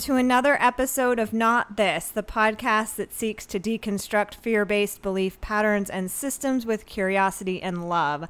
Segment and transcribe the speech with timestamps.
[0.00, 5.38] to another episode of Not This, the podcast that seeks to deconstruct fear based belief
[5.42, 8.26] patterns and systems with curiosity and love.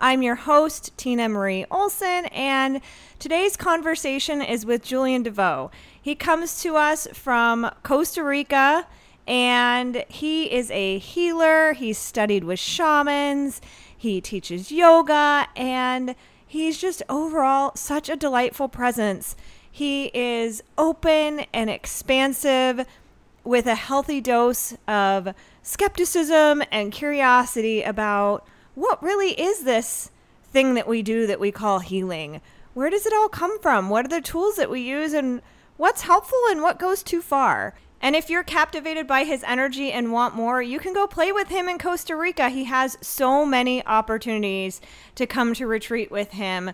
[0.00, 2.80] I'm your host, Tina Marie Olson, and
[3.20, 5.70] today's conversation is with Julian DeVoe.
[6.00, 8.88] He comes to us from Costa Rica,
[9.24, 11.74] and he is a healer.
[11.74, 13.60] He's studied with shamans,
[13.96, 19.36] he teaches yoga, and he's just overall such a delightful presence.
[19.74, 22.86] He is open and expansive
[23.42, 30.10] with a healthy dose of skepticism and curiosity about what really is this
[30.44, 32.42] thing that we do that we call healing?
[32.74, 33.88] Where does it all come from?
[33.88, 35.40] What are the tools that we use and
[35.78, 37.74] what's helpful and what goes too far?
[38.02, 41.48] And if you're captivated by his energy and want more, you can go play with
[41.48, 42.50] him in Costa Rica.
[42.50, 44.82] He has so many opportunities
[45.14, 46.72] to come to retreat with him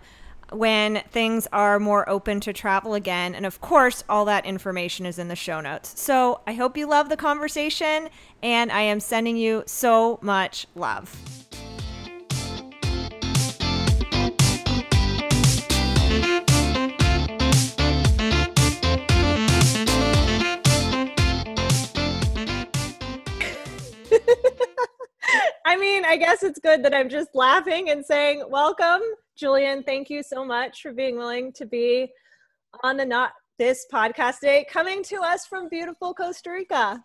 [0.51, 3.35] when things are more open to travel again.
[3.35, 5.99] And of course, all that information is in the show notes.
[5.99, 8.09] So I hope you love the conversation,
[8.41, 11.15] and I am sending you so much love.
[25.65, 29.01] I mean, I guess it's good that I'm just laughing and saying, Welcome
[29.39, 32.11] Julian, thank you so much for being willing to be
[32.83, 37.01] on the Not This podcast today, coming to us from beautiful Costa Rica.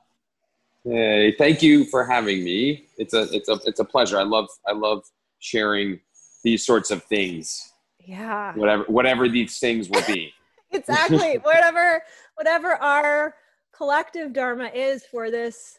[0.82, 2.86] Hey, thank you for having me.
[2.98, 4.18] It's a it's a it's a pleasure.
[4.18, 5.04] I love I love
[5.38, 6.00] sharing
[6.42, 7.72] these sorts of things.
[8.00, 8.52] Yeah.
[8.56, 10.32] Whatever whatever these things will be.
[10.72, 11.38] exactly.
[11.42, 12.02] whatever
[12.34, 13.36] whatever our
[13.72, 15.78] collective dharma is for this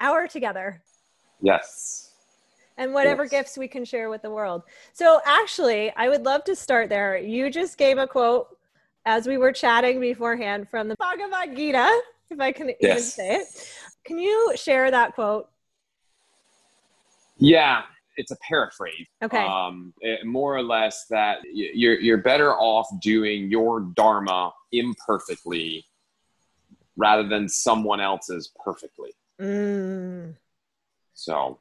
[0.00, 0.82] hour together.
[1.42, 2.11] Yes
[2.76, 3.30] and whatever yes.
[3.30, 4.62] gifts we can share with the world.
[4.92, 7.16] So, actually, I would love to start there.
[7.16, 8.56] You just gave a quote
[9.04, 12.00] as we were chatting beforehand from the Bhagavad Gita,
[12.30, 12.90] if I can yes.
[12.90, 13.72] even say it.
[14.04, 15.48] Can you share that quote?
[17.38, 17.82] Yeah,
[18.16, 19.06] it's a paraphrase.
[19.22, 19.44] Okay.
[19.44, 25.84] Um, it, more or less that you're you're better off doing your dharma imperfectly
[26.96, 29.10] rather than someone else's perfectly.
[29.40, 30.36] Mm.
[31.14, 31.58] So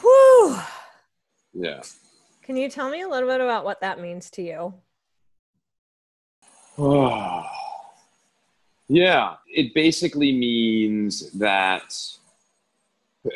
[0.00, 0.58] Whew.
[1.54, 1.82] Yeah.
[2.42, 4.74] Can you tell me a little bit about what that means to you?
[6.78, 7.44] Oh.
[8.88, 9.34] yeah.
[9.48, 11.94] It basically means that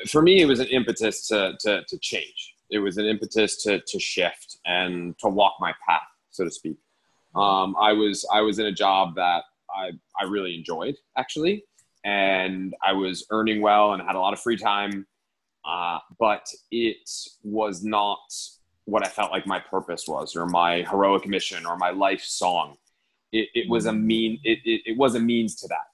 [0.06, 2.54] for me, it was an impetus to, to, to change.
[2.70, 6.76] It was an impetus to, to shift and to walk my path, so to speak.
[7.34, 9.44] Um, I was I was in a job that
[9.74, 9.90] I,
[10.20, 11.64] I really enjoyed actually,
[12.04, 15.06] and I was earning well and had a lot of free time
[15.64, 17.08] uh, but it
[17.42, 18.18] was not
[18.84, 22.76] what I felt like my purpose was, or my heroic mission, or my life song.
[23.32, 24.40] It, it was a mean.
[24.42, 25.86] It, it, it, was a means to that.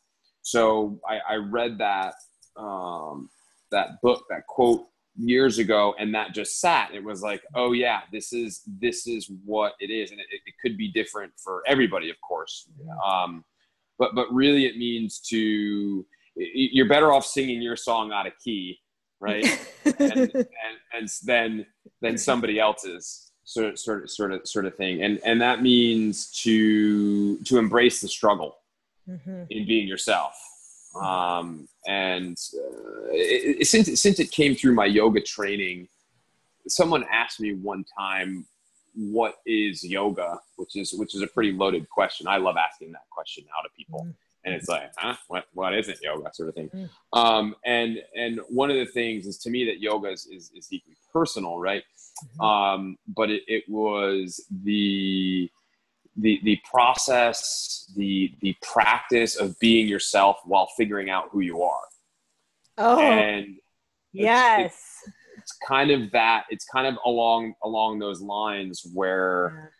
[0.42, 2.14] So I, I read that
[2.56, 3.28] um,
[3.70, 6.94] that book, that quote years ago, and that just sat.
[6.94, 10.54] It was like, oh yeah, this is this is what it is, and it, it
[10.62, 12.68] could be different for everybody, of course.
[13.04, 13.44] Um,
[13.98, 16.06] but but really, it means to
[16.36, 18.78] you're better off singing your song out of key
[19.20, 19.44] right?
[19.84, 20.46] and, and,
[20.92, 21.66] and then
[22.00, 25.62] then somebody else's sort of sort of sort of sort of thing, and and that
[25.62, 28.56] means to to embrace the struggle
[29.08, 29.44] mm-hmm.
[29.50, 30.34] in being yourself.
[31.00, 35.88] Um, and uh, it, it, since since it came through my yoga training,
[36.68, 38.46] someone asked me one time
[38.98, 43.02] what is yoga which is which is a pretty loaded question i love asking that
[43.10, 44.10] question now to people mm-hmm
[44.46, 46.70] and it's like, huh, what, what isn't yoga sort of thing.
[46.72, 46.88] Mm.
[47.12, 50.68] Um, and, and one of the things is to me that yoga is, is, is
[50.68, 51.82] deeply personal, right?
[52.24, 52.40] Mm-hmm.
[52.40, 55.50] Um, but it, it was the,
[56.16, 61.84] the, the process, the, the practice of being yourself while figuring out who you are.
[62.78, 63.56] Oh, and
[64.12, 64.72] yes.
[64.72, 69.72] It's, it's kind of that, it's kind of along, along those lines where,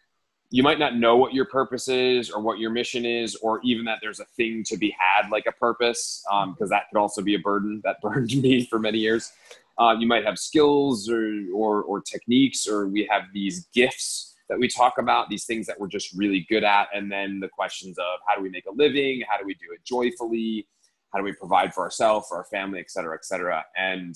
[0.51, 3.85] you might not know what your purpose is or what your mission is or even
[3.85, 7.23] that there's a thing to be had like a purpose because um, that could also
[7.23, 9.33] be a burden that burdened me for many years.
[9.79, 14.59] Uh, you might have skills or, or, or techniques or we have these gifts that
[14.59, 16.89] we talk about these things that we're just really good at.
[16.95, 19.23] And then the questions of how do we make a living?
[19.29, 20.69] How do we do it joyfully?
[21.13, 23.65] How do we provide for ourselves for our family et cetera et cetera?
[23.77, 24.15] And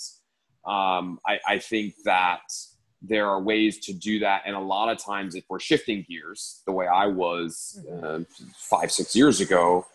[0.64, 2.42] um, I, I think that
[3.02, 6.62] there are ways to do that and a lot of times if we're shifting gears
[6.66, 8.22] the way i was mm-hmm.
[8.22, 8.24] uh,
[8.54, 9.86] five six years ago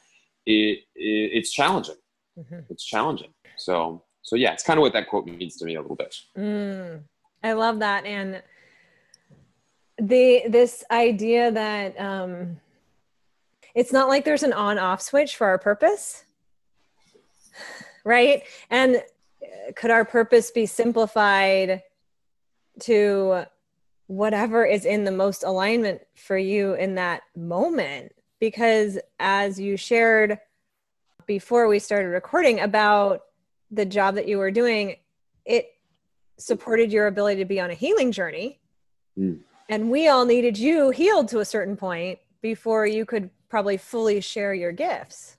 [0.46, 1.96] it, it it's challenging
[2.38, 2.60] mm-hmm.
[2.70, 5.82] it's challenging so so yeah it's kind of what that quote means to me a
[5.82, 7.00] little bit mm,
[7.44, 8.42] i love that and
[9.98, 12.58] the this idea that um
[13.76, 16.24] it's not like there's an on off switch for our purpose.
[18.06, 18.44] Right.
[18.70, 21.84] And uh, could our purpose be simplified
[22.82, 23.46] to
[24.08, 28.14] whatever is in the most alignment for you in that moment?
[28.40, 30.40] Because as you shared
[31.26, 33.24] before we started recording about
[33.72, 34.98] the job that you were doing,
[35.46, 35.68] it
[36.38, 38.60] supported your ability to be on a healing journey.
[39.18, 39.40] Mm.
[39.70, 44.22] And we all needed you healed to a certain point before you could probably fully
[44.22, 45.38] share your gifts.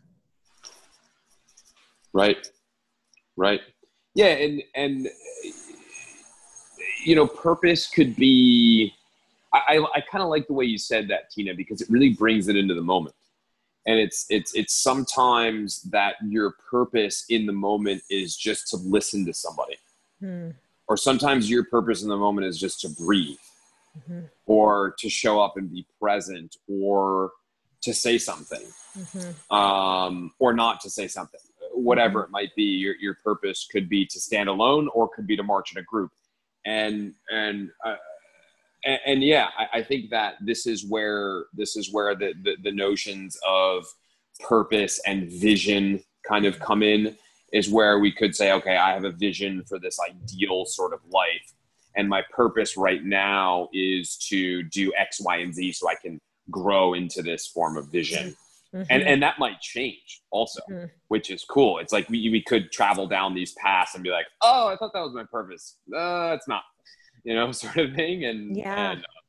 [2.12, 2.48] Right.
[3.36, 3.60] Right.
[4.14, 5.08] Yeah, and and
[7.06, 8.92] you know, purpose could be
[9.52, 12.10] I, I, I kind of like the way you said that, Tina, because it really
[12.10, 13.14] brings it into the moment
[13.86, 19.24] and it's it's it's sometimes that your purpose in the moment is just to listen
[19.24, 19.76] to somebody
[20.20, 20.50] hmm.
[20.88, 23.38] or sometimes your purpose in the moment is just to breathe
[23.98, 24.22] mm-hmm.
[24.46, 27.32] or to show up and be present or
[27.80, 28.66] to say something
[28.98, 29.56] mm-hmm.
[29.56, 31.40] um, or not to say something
[31.72, 32.28] whatever mm-hmm.
[32.28, 35.42] it might be your, your purpose could be to stand alone or could be to
[35.42, 36.10] march in a group
[36.66, 37.96] and and uh,
[38.84, 42.56] and, and yeah, I, I, think that this is where this is where the, the,
[42.62, 43.86] the notions of
[44.40, 47.16] purpose and vision kind of come in.
[47.52, 50.98] Is where we could say, okay, I have a vision for this ideal sort of
[51.08, 51.54] life,
[51.94, 56.20] and my purpose right now is to do X, Y, and Z, so I can
[56.50, 58.36] grow into this form of vision.
[58.76, 58.90] Mm-hmm.
[58.90, 60.86] And, and that might change also, mm-hmm.
[61.08, 61.78] which is cool.
[61.78, 64.92] It's like we, we could travel down these paths and be like, oh, I thought
[64.92, 65.76] that was my purpose.
[65.94, 66.62] Uh, it's not
[67.26, 68.24] you know, sort of thing.
[68.24, 69.20] And yeah, and, uh,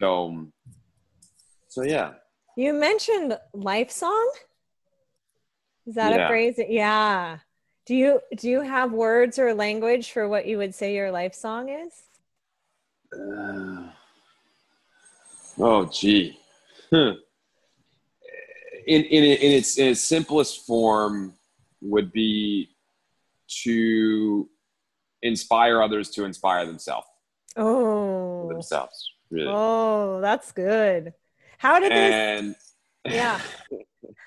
[0.00, 0.46] so
[1.68, 2.14] so yeah.
[2.56, 4.30] You mentioned life song.
[5.86, 6.24] Is that yeah.
[6.24, 6.58] a phrase?
[6.68, 7.38] Yeah.
[7.84, 11.34] Do you do you have words or language for what you would say your life
[11.34, 11.92] song is?
[13.12, 13.90] Uh,
[15.58, 16.38] oh, gee.
[16.90, 17.14] Huh.
[18.86, 21.34] In, in, in, its, in its simplest form
[21.80, 22.70] would be
[23.64, 24.48] to
[25.22, 27.06] inspire others to inspire themselves.
[27.56, 28.48] Oh.
[28.48, 29.12] Themselves.
[29.30, 29.48] Really.
[29.48, 31.12] Oh, that's good.
[31.58, 32.72] How did and, this?
[33.12, 33.40] Yeah.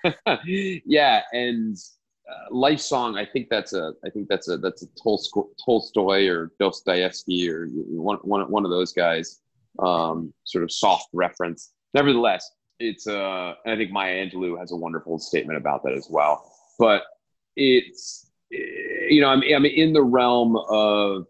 [0.86, 1.78] yeah, and
[2.30, 3.18] uh, life song.
[3.18, 3.94] I think that's a.
[4.06, 4.58] I think that's a.
[4.58, 9.42] That's a Tolstoy or Dostoevsky or one one one of those guys.
[9.80, 11.74] Um, sort of soft reference.
[11.94, 13.08] Nevertheless, it's.
[13.08, 16.52] Uh, I think Maya Angelou has a wonderful statement about that as well.
[16.78, 17.04] But
[17.56, 18.26] it's.
[18.52, 21.28] You know, I'm I'm in the realm of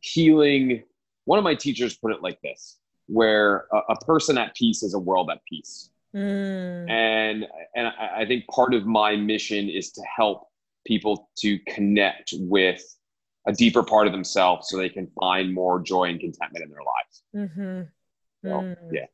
[0.00, 0.82] healing
[1.24, 2.78] one of my teachers put it like this
[3.08, 6.90] where a, a person at peace is a world at peace mm.
[6.90, 10.48] and and I, I think part of my mission is to help
[10.86, 12.82] people to connect with
[13.46, 16.80] a deeper part of themselves so they can find more joy and contentment in their
[16.80, 17.82] lives mm-hmm.
[18.48, 18.76] so, mm.
[18.92, 19.06] yeah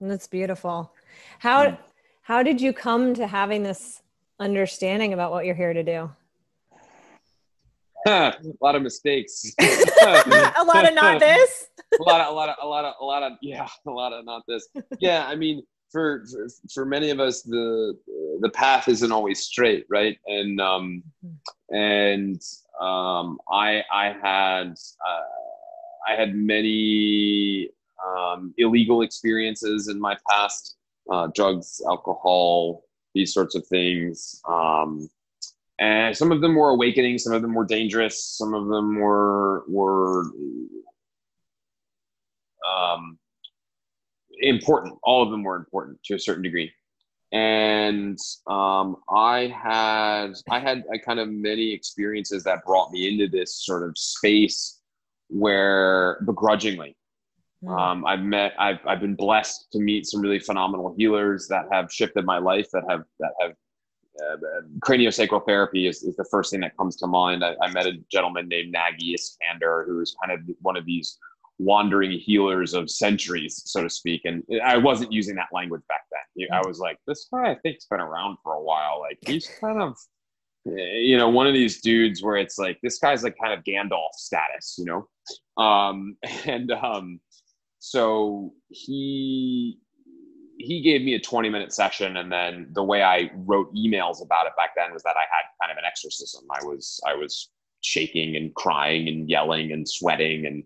[0.00, 0.92] that's beautiful
[1.38, 1.78] how mm.
[2.22, 4.02] how did you come to having this
[4.38, 6.10] understanding about what you're here to do
[8.06, 9.44] a lot of mistakes.
[9.60, 11.68] a lot of not this.
[11.98, 14.12] a lot of, a lot of, a lot of, a lot of, yeah, a lot
[14.12, 14.68] of not this.
[14.98, 17.98] Yeah, I mean, for, for for many of us, the
[18.40, 20.18] the path isn't always straight, right?
[20.26, 21.02] And um,
[21.70, 22.40] and
[22.80, 24.74] um, I I had
[25.06, 27.70] uh, I had many
[28.06, 30.76] um, illegal experiences in my past,
[31.10, 32.82] uh, drugs, alcohol,
[33.14, 34.40] these sorts of things.
[34.48, 35.08] Um,
[35.78, 39.64] and some of them were awakening some of them were dangerous some of them were
[39.68, 40.24] were
[42.68, 43.18] um,
[44.40, 46.70] important all of them were important to a certain degree
[47.32, 53.28] and um, i had i had a kind of many experiences that brought me into
[53.28, 54.80] this sort of space
[55.28, 56.96] where begrudgingly
[57.62, 57.70] hmm.
[57.70, 61.92] um, I've met, I've, I've been blessed to meet some really phenomenal healers that have
[61.92, 63.52] shifted my life, that have that have
[64.20, 64.36] uh,
[64.80, 67.44] craniosacral therapy is, is the first thing that comes to mind.
[67.44, 71.18] I, I met a gentleman named Nagy Iskander, who is kind of one of these
[71.58, 74.22] wandering healers of centuries, so to speak.
[74.24, 76.46] And I wasn't using that language back then.
[76.52, 79.00] I was like, this guy I think's been around for a while.
[79.00, 79.96] Like he's kind of,
[80.64, 84.12] you know, one of these dudes where it's like this guy's like kind of Gandalf
[84.14, 85.62] status, you know.
[85.62, 87.20] Um, and um,
[87.78, 89.78] so he
[90.58, 94.46] he gave me a 20 minute session and then the way i wrote emails about
[94.46, 96.44] it back then was that i had kind of an exorcism.
[96.50, 100.64] I was i was shaking and crying and yelling and sweating and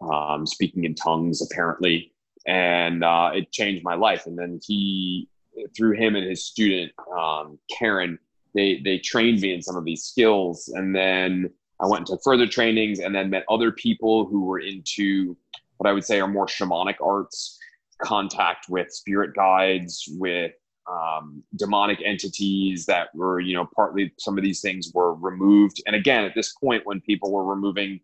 [0.00, 2.12] um, speaking in tongues apparently.
[2.46, 4.26] And uh, it changed my life.
[4.26, 5.28] And then he
[5.76, 8.18] through him and his student um, karen
[8.54, 10.68] they they trained me in some of these skills.
[10.68, 15.36] And then i went into further trainings and then met other people who were into
[15.84, 17.58] what i would say are more shamanic arts
[18.02, 20.52] contact with spirit guides, with
[20.90, 25.82] um, demonic entities that were, you know, partly some of these things were removed.
[25.86, 28.00] And again, at this point, when people were removing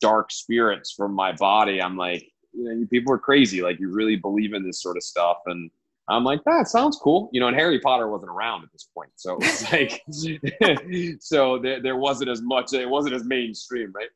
[0.00, 3.62] dark spirits from my body, I'm like, you know, people are crazy.
[3.62, 5.38] Like, you really believe in this sort of stuff.
[5.46, 5.70] And
[6.08, 7.30] I'm like, that sounds cool.
[7.32, 9.10] You know, and Harry Potter wasn't around at this point.
[9.14, 9.72] So it was
[11.06, 14.08] like, so there, there wasn't as much, it wasn't as mainstream, right?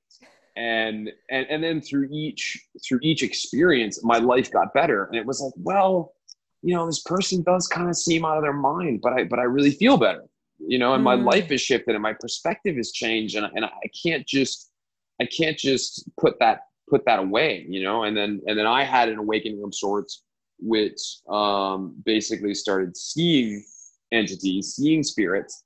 [0.58, 5.04] And, and, and then through each, through each experience, my life got better.
[5.04, 6.14] And it was like, well,
[6.62, 9.38] you know, this person does kind of seem out of their mind, but I, but
[9.38, 10.24] I really feel better,
[10.58, 11.04] you know, and mm.
[11.04, 13.36] my life has shifted and my perspective has changed.
[13.36, 13.70] And, and I
[14.02, 14.72] can't just,
[15.20, 18.02] I can't just put that, put that away, you know?
[18.02, 20.24] And then, and then I had an awakening of sorts,
[20.58, 21.00] which
[21.30, 23.64] um, basically started seeing
[24.10, 25.62] entities, seeing spirits.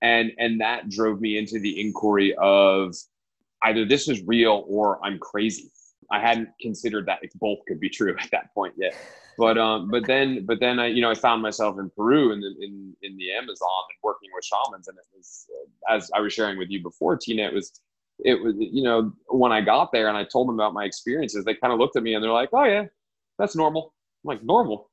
[0.00, 2.94] And, and that drove me into the inquiry of
[3.64, 5.70] either this is real or I'm crazy.
[6.10, 8.94] I hadn't considered that both could be true at that point yet
[9.38, 12.42] but um, but then but then I you know I found myself in Peru in,
[12.60, 16.32] in in the Amazon and working with shamans, and it was uh, as I was
[16.32, 17.44] sharing with you before, Tina.
[17.44, 17.72] It was
[18.20, 21.44] it was you know when I got there and I told them about my experiences,
[21.44, 22.86] they kind of looked at me and they're like, "Oh yeah,
[23.38, 24.90] that's normal." I'm like, "Normal."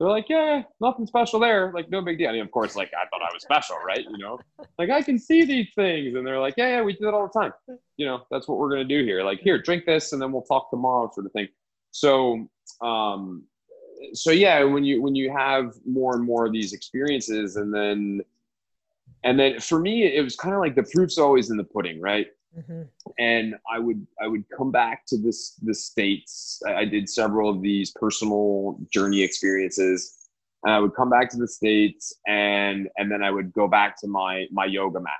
[0.00, 1.70] They're like, "Yeah, nothing special there.
[1.74, 4.02] Like no big deal." I mean, of course, like I thought I was special, right?
[4.02, 4.38] You know,
[4.78, 7.30] like I can see these things, and they're like, "Yeah, yeah, we do that all
[7.32, 7.52] the time."
[7.98, 9.22] You know, that's what we're gonna do here.
[9.22, 11.48] Like, here, drink this, and then we'll talk tomorrow, sort of thing.
[11.90, 12.48] So
[12.80, 13.44] um,
[14.12, 18.22] so yeah, when you when you have more and more of these experiences, and then
[19.24, 22.00] and then for me, it was kind of like the proof's always in the pudding,
[22.00, 22.28] right?
[22.58, 22.82] Mm-hmm.
[23.18, 26.60] And I would I would come back to this the states.
[26.66, 30.16] I did several of these personal journey experiences.
[30.64, 33.98] And I would come back to the states, and and then I would go back
[34.00, 35.12] to my my yoga mat,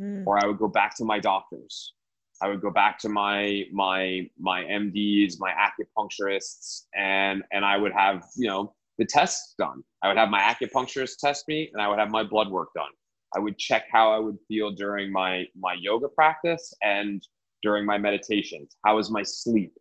[0.00, 0.24] mm.
[0.26, 1.92] or I would go back to my doctors,
[2.42, 7.92] I would go back to my my my MDs, my acupuncturists, and and I would
[7.92, 9.82] have you know the tests done.
[10.02, 12.90] I would have my acupuncturist test me, and I would have my blood work done.
[13.34, 17.26] I would check how I would feel during my my yoga practice and
[17.62, 18.76] during my meditations.
[18.84, 19.72] How is my sleep?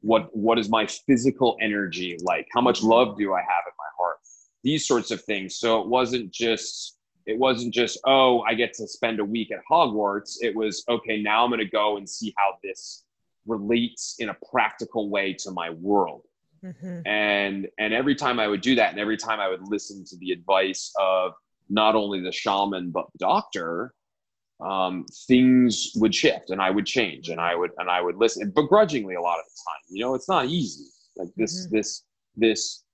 [0.00, 2.46] What what is my physical energy like?
[2.54, 4.18] How much love do I have in my heart?
[4.64, 5.56] These sorts of things.
[5.56, 9.60] So it wasn't just it wasn't just oh i get to spend a week at
[9.70, 13.04] hogwarts it was okay now i'm going to go and see how this
[13.46, 16.22] relates in a practical way to my world
[16.64, 17.06] mm-hmm.
[17.06, 20.16] and and every time i would do that and every time i would listen to
[20.16, 21.32] the advice of
[21.68, 23.92] not only the shaman but the doctor
[24.60, 28.50] um, things would shift and i would change and i would and i would listen
[28.50, 31.76] begrudgingly a lot of the time you know it's not easy like this mm-hmm.
[31.76, 32.02] this
[32.36, 32.84] this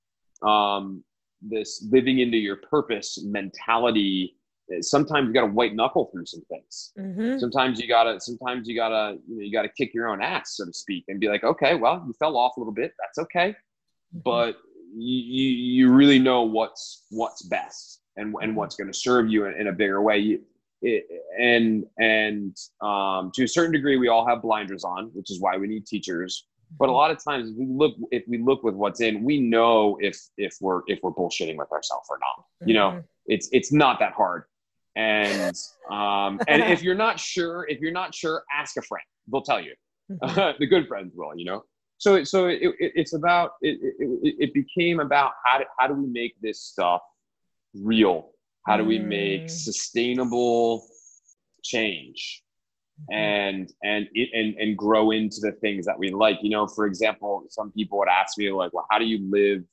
[0.42, 1.02] um
[1.40, 4.36] this living into your purpose mentality
[4.80, 7.38] sometimes you got to white knuckle through some things mm-hmm.
[7.38, 10.64] sometimes you gotta sometimes you gotta you, know, you gotta kick your own ass so
[10.64, 13.50] to speak and be like okay well you fell off a little bit that's okay
[13.50, 14.20] mm-hmm.
[14.24, 14.56] but
[14.96, 18.54] you, you, you really know what's what's best and and mm-hmm.
[18.54, 20.40] what's going to serve you in, in, a bigger way you,
[20.82, 21.06] it,
[21.38, 25.56] and and um, to a certain degree we all have blinders on which is why
[25.56, 26.46] we need teachers
[26.78, 29.96] but a lot of times we look if we look with what's in, we know
[30.00, 32.44] if if we're if we're bullshitting with ourselves or not.
[32.66, 33.00] You know, mm-hmm.
[33.26, 34.44] it's it's not that hard.
[34.96, 35.56] And
[35.90, 39.04] um and if you're not sure, if you're not sure, ask a friend.
[39.30, 39.74] They'll tell you.
[40.10, 40.56] Mm-hmm.
[40.58, 41.64] the good friends will, you know.
[41.98, 45.94] So so it, it, it's about it, it, it became about how do, how do
[45.94, 47.02] we make this stuff
[47.74, 48.30] real?
[48.66, 49.50] How do we make mm.
[49.50, 50.86] sustainable
[51.62, 52.44] change?
[52.94, 53.14] Mm-hmm.
[53.14, 56.38] and and it, and and grow into the things that we like.
[56.42, 59.64] You know for example some people would ask me like well how do you live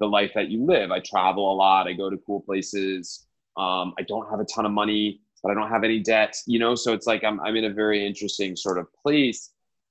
[0.00, 0.90] the life that you live?
[0.90, 1.86] I travel a lot.
[1.86, 3.26] I go to cool places.
[3.56, 6.58] Um, i don't have a ton of money but i don't have any debt you
[6.58, 6.74] know?
[6.74, 9.50] So it's like i'm, I'm in a very interesting sort of place.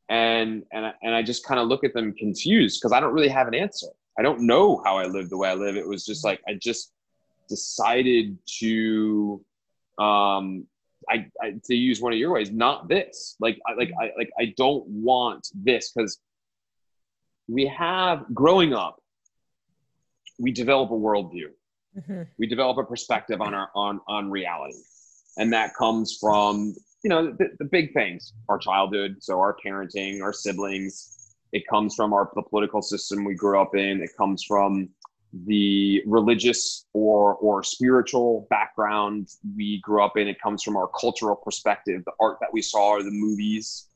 [0.09, 3.13] And and I, and i just kind of look at them confused because i don't
[3.13, 3.87] really have an answer.
[4.19, 5.77] I don't know how i live the way i live.
[5.77, 6.91] It was just like i just
[7.47, 9.43] decided to
[9.97, 10.67] um
[11.09, 13.35] I, I, to use one of your ways, not this.
[13.39, 16.19] Like I like I like I don't want this because
[17.47, 19.01] we have growing up,
[20.39, 21.49] we develop a worldview.
[21.97, 22.23] Mm-hmm.
[22.39, 24.79] We develop a perspective on our on on reality,
[25.37, 30.21] and that comes from you know the, the big things: our childhood, so our parenting,
[30.21, 31.09] our siblings.
[31.51, 34.01] It comes from our the political system we grew up in.
[34.01, 34.89] It comes from
[35.45, 40.27] the religious or or spiritual background we grew up in.
[40.27, 43.87] It comes from our cultural perspective, the art that we saw, or the movies.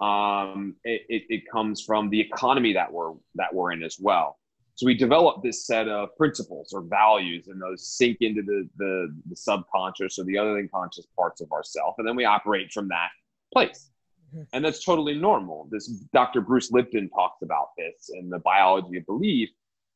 [0.00, 4.38] Um, it, it, it comes from the economy that we're that we're in as well.
[4.74, 9.14] So we develop this set of principles or values, and those sink into the the,
[9.30, 12.88] the subconscious or the other than conscious parts of ourself, and then we operate from
[12.88, 13.08] that
[13.52, 13.88] place.
[14.34, 14.42] Mm-hmm.
[14.52, 15.68] And that's totally normal.
[15.70, 16.42] This Dr.
[16.42, 19.50] Bruce Lipton talks about this in the biology of belief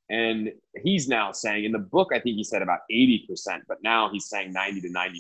[0.08, 3.26] And he's now saying in the book, I think he said about 80%,
[3.66, 5.10] but now he's saying 90 to 95%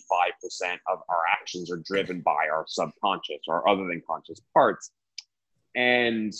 [0.88, 4.92] of our actions are driven by our subconscious or other than conscious parts.
[5.74, 6.32] And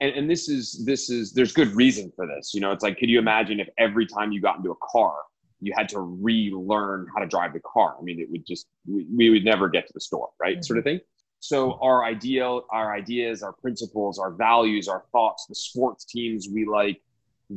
[0.00, 2.54] and, and this is this is there's good reason for this.
[2.54, 5.14] You know, it's like, could you imagine if every time you got into a car,
[5.60, 7.96] you had to relearn how to drive the car?
[7.98, 10.56] I mean, it would just we, we would never get to the store, right?
[10.56, 10.62] Mm-hmm.
[10.62, 11.00] Sort of thing.
[11.40, 16.66] So our ideal, our ideas, our principles, our values, our thoughts, the sports teams we
[16.66, 17.00] like,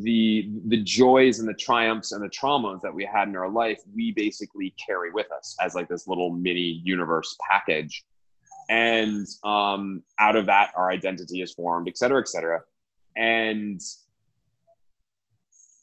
[0.01, 3.79] the the joys and the triumphs and the traumas that we had in our life
[3.95, 8.03] we basically carry with us as like this little mini universe package.
[8.69, 12.61] And um, out of that our identity is formed et cetera et cetera.
[13.15, 13.79] And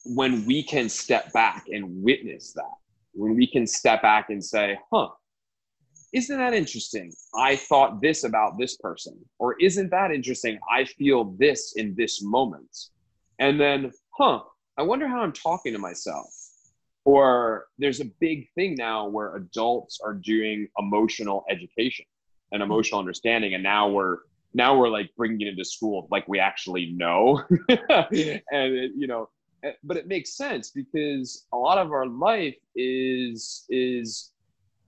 [0.03, 2.73] when we can step back and witness that
[3.13, 5.09] when we can step back and say huh
[6.13, 7.13] isn't that interesting?
[7.33, 9.17] I thought this about this person.
[9.39, 10.59] Or isn't that interesting?
[10.69, 12.89] I feel this in this moment.
[13.39, 14.41] And then huh,
[14.77, 16.27] I wonder how I'm talking to myself.
[17.03, 22.05] Or there's a big thing now where adults are doing emotional education
[22.51, 23.55] and emotional understanding.
[23.55, 24.17] And now we're,
[24.53, 27.41] now we're like bringing it into school like we actually know.
[27.69, 27.77] and,
[28.51, 29.29] it, you know,
[29.63, 34.31] eh, but it makes sense because a lot of our life is, is,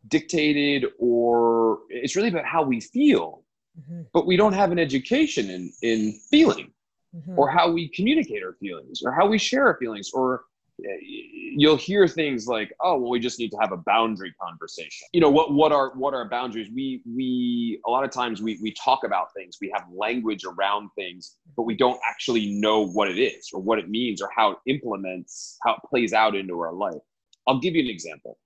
[0.10, 3.44] dictated or it's really about how we feel
[3.80, 4.02] mm-hmm.
[4.14, 6.70] but we don't have an education in in feeling
[7.16, 7.38] mm-hmm.
[7.38, 10.44] or how we communicate our feelings or how we share our feelings or
[10.84, 15.08] eh, you'll hear things like oh well we just need to have a boundary conversation.
[15.14, 16.70] You know what what are what are boundaries?
[16.74, 20.90] We we a lot of times we we talk about things we have language around
[20.96, 24.52] things but we don't actually know what it is or what it means or how
[24.52, 27.02] it implements how it plays out into our life.
[27.48, 28.38] I'll give you an example.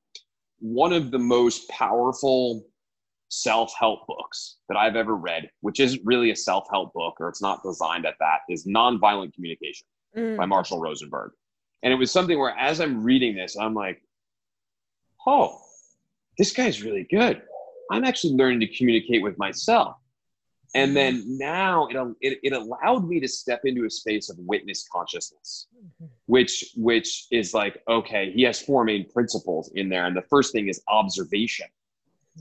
[0.59, 2.65] One of the most powerful
[3.29, 7.29] self help books that I've ever read, which isn't really a self help book or
[7.29, 10.37] it's not designed at that, is Nonviolent Communication mm.
[10.37, 11.31] by Marshall Rosenberg.
[11.83, 14.01] And it was something where as I'm reading this, I'm like,
[15.25, 15.61] oh,
[16.37, 17.41] this guy's really good.
[17.91, 19.95] I'm actually learning to communicate with myself.
[20.75, 24.87] And then now it, it, it allowed me to step into a space of witness
[24.91, 26.05] consciousness, mm-hmm.
[26.25, 30.05] which, which is like, okay, he has four main principles in there.
[30.05, 31.67] And the first thing is observation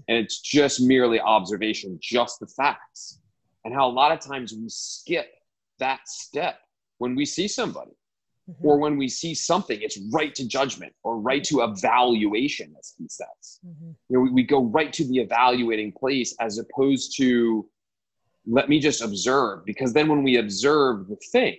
[0.08, 3.20] and it's just merely observation, just the facts.
[3.64, 5.26] And how a lot of times we skip
[5.78, 6.60] that step
[6.98, 7.92] when we see somebody
[8.48, 8.66] mm-hmm.
[8.66, 13.06] or when we see something, it's right to judgment or right to evaluation, as he
[13.08, 13.60] says.
[13.66, 13.90] Mm-hmm.
[14.08, 17.68] You know, we, we go right to the evaluating place as opposed to
[18.46, 21.56] let me just observe, because then when we observe the thing,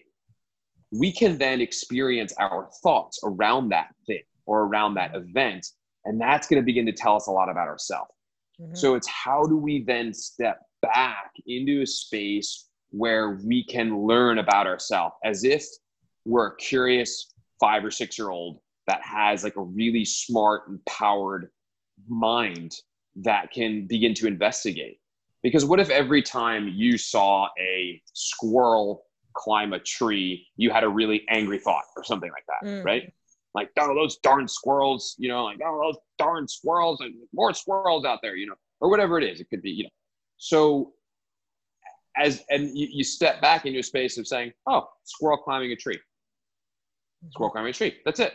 [0.91, 5.67] we can then experience our thoughts around that thing or around that event.
[6.05, 8.11] And that's going to begin to tell us a lot about ourselves.
[8.61, 8.75] Mm-hmm.
[8.75, 14.39] So it's how do we then step back into a space where we can learn
[14.39, 15.65] about ourselves as if
[16.25, 21.49] we're a curious five or six year old that has like a really smart, empowered
[22.07, 22.73] mind
[23.15, 24.99] that can begin to investigate.
[25.43, 30.89] Because what if every time you saw a squirrel climb a tree, you had a
[30.89, 32.83] really angry thought or something like that, mm.
[32.83, 33.13] right?
[33.57, 38.05] Like, oh, those darn squirrels, you know, like, oh, those darn squirrels, and more squirrels
[38.05, 39.41] out there, you know, or whatever it is.
[39.41, 39.89] It could be, you know.
[40.37, 40.93] So,
[42.15, 45.75] as and you, you step back into a space of saying, oh, squirrel climbing a
[45.75, 45.99] tree,
[47.31, 47.95] squirrel climbing a tree.
[48.05, 48.33] That's it,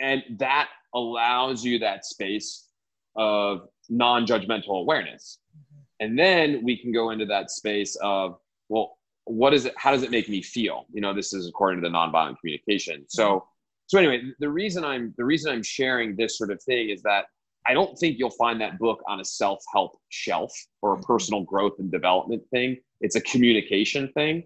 [0.00, 2.66] and that allows you that space
[3.14, 5.80] of non-judgmental awareness, mm-hmm.
[6.00, 8.36] and then we can go into that space of,
[8.68, 9.74] well, what is it?
[9.76, 10.86] How does it make me feel?
[10.92, 13.04] You know, this is according to the nonviolent communication.
[13.08, 13.46] So mm-hmm.
[13.88, 17.24] So anyway, the reason I'm the reason I'm sharing this sort of thing is that
[17.66, 21.06] I don't think you'll find that book on a self-help shelf or a mm-hmm.
[21.06, 22.76] personal growth and development thing.
[23.00, 24.44] It's a communication thing,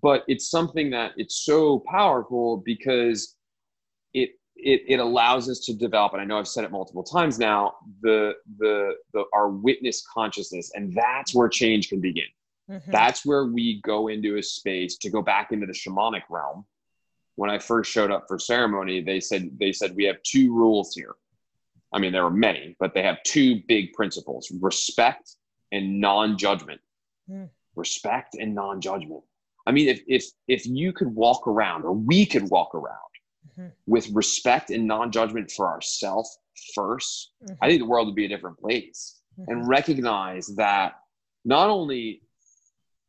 [0.00, 3.34] but it's something that it's so powerful because
[4.14, 7.38] it it, it allows us to develop and i know i've said it multiple times
[7.38, 12.24] now the the, the our witness consciousness and that's where change can begin
[12.70, 12.90] mm-hmm.
[12.90, 16.66] that's where we go into a space to go back into the shamanic realm
[17.40, 20.94] when I first showed up for ceremony, they said they said we have two rules
[20.94, 21.14] here.
[21.90, 25.36] I mean, there are many, but they have two big principles: respect
[25.72, 26.82] and non-judgment.
[27.30, 27.48] Mm.
[27.76, 29.22] Respect and non-judgment.
[29.66, 33.12] I mean, if if if you could walk around, or we could walk around
[33.48, 33.68] mm-hmm.
[33.86, 36.38] with respect and non-judgment for ourselves
[36.76, 37.54] 1st mm-hmm.
[37.62, 39.16] I think the world would be a different place.
[39.38, 39.50] Mm-hmm.
[39.50, 40.92] And recognize that
[41.46, 42.20] not only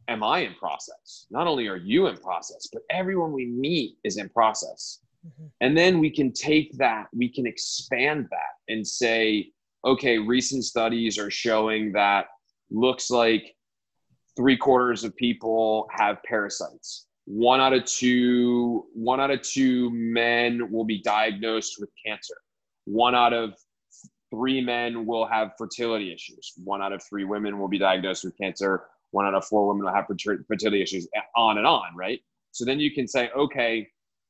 [0.08, 1.26] am I in process?
[1.30, 5.00] Not only are you in process, but everyone we meet is in process.
[5.26, 5.48] Mm-hmm.
[5.62, 9.52] And then we can take that, we can expand that and say,
[9.86, 12.26] okay, recent studies are showing that
[12.70, 13.56] looks like
[14.36, 17.08] three quarters of people have parasites.
[17.26, 22.36] one out of two one out of two men will be diagnosed with cancer
[22.86, 23.54] one out of
[24.32, 28.36] three men will have fertility issues one out of three women will be diagnosed with
[28.38, 32.20] cancer one out of four women will have fertility issues on and on right
[32.52, 33.88] so then you can say okay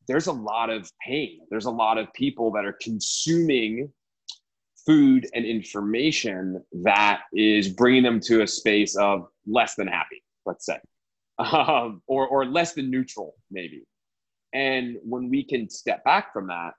[0.08, 3.92] there's a lot of pain there's a lot of people that are consuming
[4.86, 10.66] food and information that is bringing them to a space of less than happy let's
[10.66, 10.78] say
[11.40, 13.84] um, or or less than neutral maybe.
[14.54, 16.74] And when we can step back from that,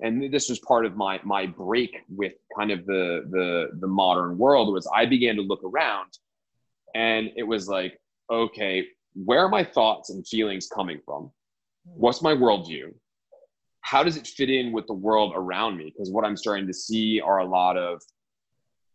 [0.00, 4.38] and this was part of my my break with kind of the the the modern
[4.38, 6.08] world was I began to look around,
[6.94, 7.98] and it was like,
[8.30, 11.30] okay, where are my thoughts and feelings coming from?
[11.84, 12.92] What's my worldview?
[13.82, 15.86] How does it fit in with the world around me?
[15.86, 18.00] Because what I'm starting to see are a lot of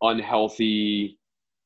[0.02, 1.18] unhealthy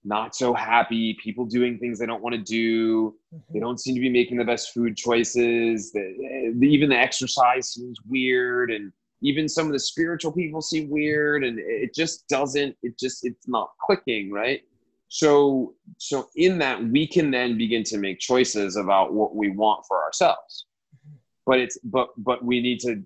[0.03, 3.15] not so happy, people doing things they don't want to do.
[3.33, 3.53] Mm-hmm.
[3.53, 5.91] They don't seem to be making the best food choices.
[5.91, 8.71] The, even the exercise seems weird.
[8.71, 11.43] And even some of the spiritual people seem weird.
[11.43, 14.61] And it just doesn't, it just, it's not clicking, right?
[15.09, 19.85] So, so in that, we can then begin to make choices about what we want
[19.87, 20.67] for ourselves.
[20.95, 21.15] Mm-hmm.
[21.45, 23.03] But it's, but, but we need to,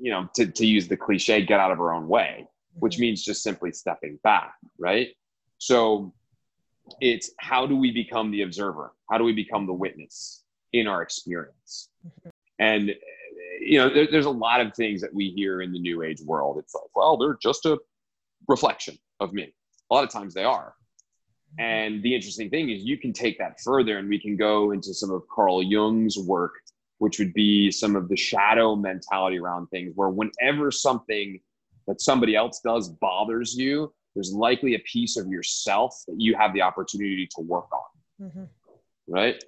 [0.00, 3.02] you know, to, to use the cliche, get out of our own way, which mm-hmm.
[3.02, 5.08] means just simply stepping back, right?
[5.58, 6.12] So
[7.00, 8.92] it's how do we become the observer?
[9.10, 11.88] How do we become the witness in our experience?
[12.06, 12.28] Mm-hmm.
[12.58, 12.94] And
[13.60, 16.20] you know, there, there's a lot of things that we hear in the new age
[16.20, 16.58] world.
[16.58, 17.78] It's like, well, they're just a
[18.48, 19.54] reflection of me.
[19.90, 20.74] A lot of times they are.
[21.58, 24.94] And the interesting thing is, you can take that further, and we can go into
[24.94, 26.54] some of Carl Jung's work,
[26.98, 31.40] which would be some of the shadow mentality around things, where whenever something
[31.86, 36.52] that somebody else does bothers you, there's likely a piece of yourself that you have
[36.52, 38.44] the opportunity to work on mm-hmm.
[39.08, 39.42] right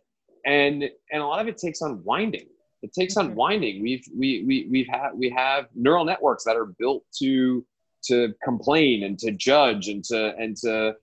[0.46, 2.46] and and a lot of it takes unwinding
[2.82, 3.30] it takes mm-hmm.
[3.30, 7.64] unwinding we've we, we we've had we have neural networks that are built to
[8.04, 10.94] to complain and to judge and to and to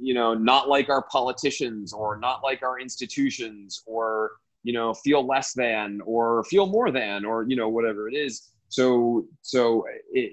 [0.00, 5.26] you know not like our politicians or not like our institutions or you know feel
[5.26, 10.32] less than or feel more than or you know whatever it is so so it,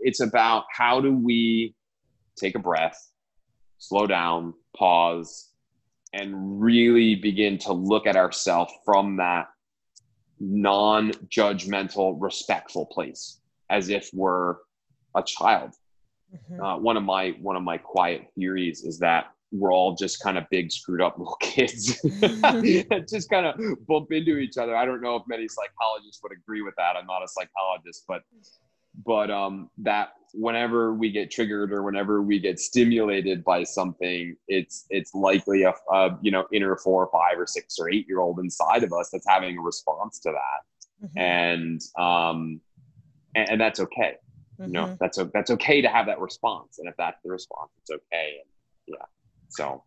[0.00, 1.74] it's about how do we
[2.36, 3.10] take a breath,
[3.78, 5.50] slow down, pause,
[6.12, 9.46] and really begin to look at ourselves from that
[10.38, 14.56] non judgmental, respectful place as if we're
[15.14, 15.72] a child.
[16.34, 16.60] Mm-hmm.
[16.60, 20.36] Uh, one of my one of my quiet theories is that we're all just kind
[20.36, 24.84] of big screwed up little kids that just kind of bump into each other i
[24.84, 28.22] don't know if many psychologists would agree with that i'm not a psychologist but
[29.04, 34.86] but um, that whenever we get triggered or whenever we get stimulated by something, it's
[34.90, 38.20] it's likely a, a you know inner four or five or six or eight year
[38.20, 41.18] old inside of us that's having a response to that, mm-hmm.
[41.18, 42.60] and um,
[43.34, 44.14] and, and that's okay.
[44.60, 44.74] Mm-hmm.
[44.74, 47.90] You know, that's that's okay to have that response, and if that's the response, it's
[47.90, 48.38] okay.
[48.40, 48.50] And
[48.98, 49.04] yeah,
[49.48, 49.84] so.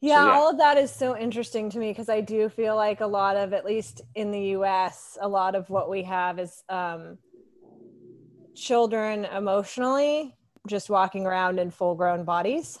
[0.00, 2.74] Yeah, so, yeah, all of that is so interesting to me because I do feel
[2.74, 6.40] like a lot of, at least in the US, a lot of what we have
[6.40, 7.18] is um,
[8.56, 10.36] children emotionally
[10.68, 12.80] just walking around in full grown bodies.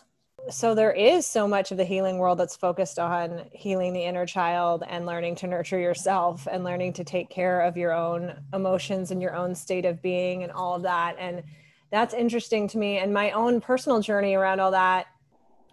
[0.50, 4.26] So there is so much of the healing world that's focused on healing the inner
[4.26, 9.12] child and learning to nurture yourself and learning to take care of your own emotions
[9.12, 11.14] and your own state of being and all of that.
[11.20, 11.44] And
[11.92, 12.98] that's interesting to me.
[12.98, 15.06] And my own personal journey around all that,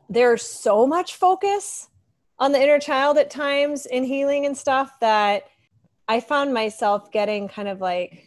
[0.08, 1.88] there's so much focus
[2.38, 5.46] on the inner child at times in healing and stuff that
[6.08, 8.24] I found myself getting kind of like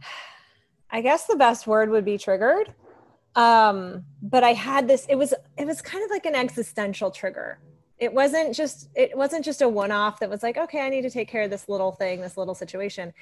[0.90, 2.74] I guess the best word would be triggered.
[3.34, 7.58] Um, but I had this, it was, it was kind of like an existential trigger.
[7.98, 11.10] It wasn't just, it wasn't just a one-off that was like, okay, I need to
[11.10, 13.12] take care of this little thing, this little situation.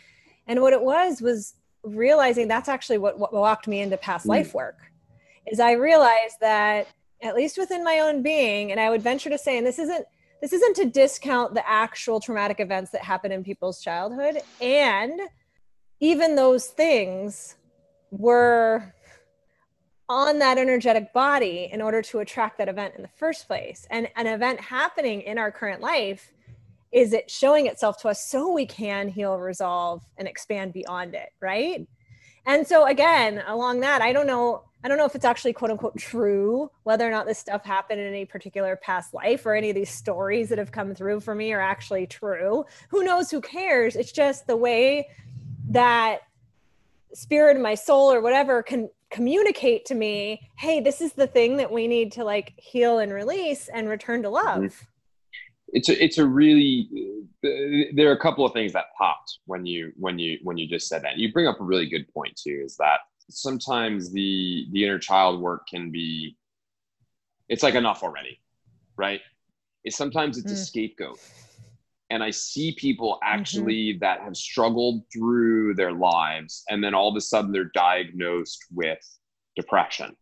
[0.47, 4.31] And what it was, was realizing that's actually what, what walked me into past mm.
[4.31, 4.79] life work
[5.47, 6.89] is I realized that
[7.23, 10.07] at least within my own being, and I would venture to say, and this isn't,
[10.41, 15.21] this isn't to discount the actual traumatic events that happen in people's childhood and
[16.01, 17.57] even those things
[18.11, 18.95] were
[20.11, 23.87] on that energetic body in order to attract that event in the first place.
[23.91, 26.33] And an event happening in our current life
[26.91, 31.29] is it showing itself to us so we can heal, resolve, and expand beyond it,
[31.39, 31.87] right?
[32.45, 35.71] And so again, along that, I don't know, I don't know if it's actually quote
[35.71, 39.71] unquote true, whether or not this stuff happened in any particular past life or any
[39.71, 42.65] of these stories that have come through for me are actually true.
[42.89, 43.31] Who knows?
[43.31, 43.95] Who cares?
[43.95, 45.09] It's just the way
[45.69, 46.23] that
[47.13, 51.57] spirit of my soul or whatever can communicate to me hey this is the thing
[51.57, 54.87] that we need to like heal and release and return to love.
[55.73, 56.89] It's a it's a really
[57.43, 60.89] there are a couple of things that popped when you when you when you just
[60.89, 61.17] said that.
[61.17, 65.41] You bring up a really good point too is that sometimes the the inner child
[65.41, 66.37] work can be
[67.49, 68.41] it's like enough already
[69.01, 69.23] right?
[69.83, 70.55] It's sometimes it's mm.
[70.55, 71.19] a scapegoat
[72.11, 73.35] and i see people mm-hmm.
[73.35, 73.99] actually mm-hmm.
[74.01, 78.99] that have struggled through their lives and then all of a sudden they're diagnosed with
[79.57, 80.15] depression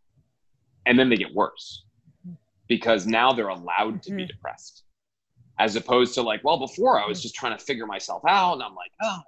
[0.86, 1.84] and then they get worse
[2.68, 4.18] because now they're allowed to mm-hmm.
[4.18, 4.84] be depressed
[5.58, 8.62] as opposed to like, well, before I was just trying to figure myself out, and
[8.62, 9.18] I'm like, oh,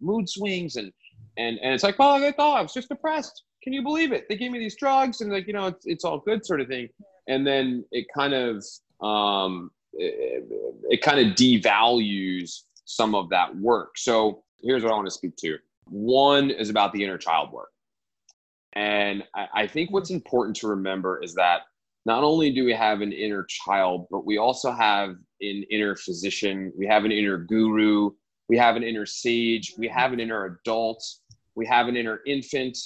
[0.00, 0.92] mood swings, and
[1.36, 3.42] and and it's like, well, I thought I was just depressed.
[3.62, 4.26] Can you believe it?
[4.28, 6.68] They gave me these drugs, and like, you know, it's it's all good, sort of
[6.68, 6.88] thing.
[7.28, 8.64] And then it kind of
[9.06, 10.44] um, it,
[10.90, 13.98] it kind of devalues some of that work.
[13.98, 15.58] So here's what I want to speak to.
[15.88, 17.70] One is about the inner child work.
[18.74, 21.62] And I, I think what's important to remember is that
[22.04, 26.72] not only do we have an inner child, but we also have an inner physician,
[26.78, 28.10] we have an inner guru,
[28.48, 31.04] we have an inner sage, we have an inner adult,
[31.56, 32.78] we have an inner infant.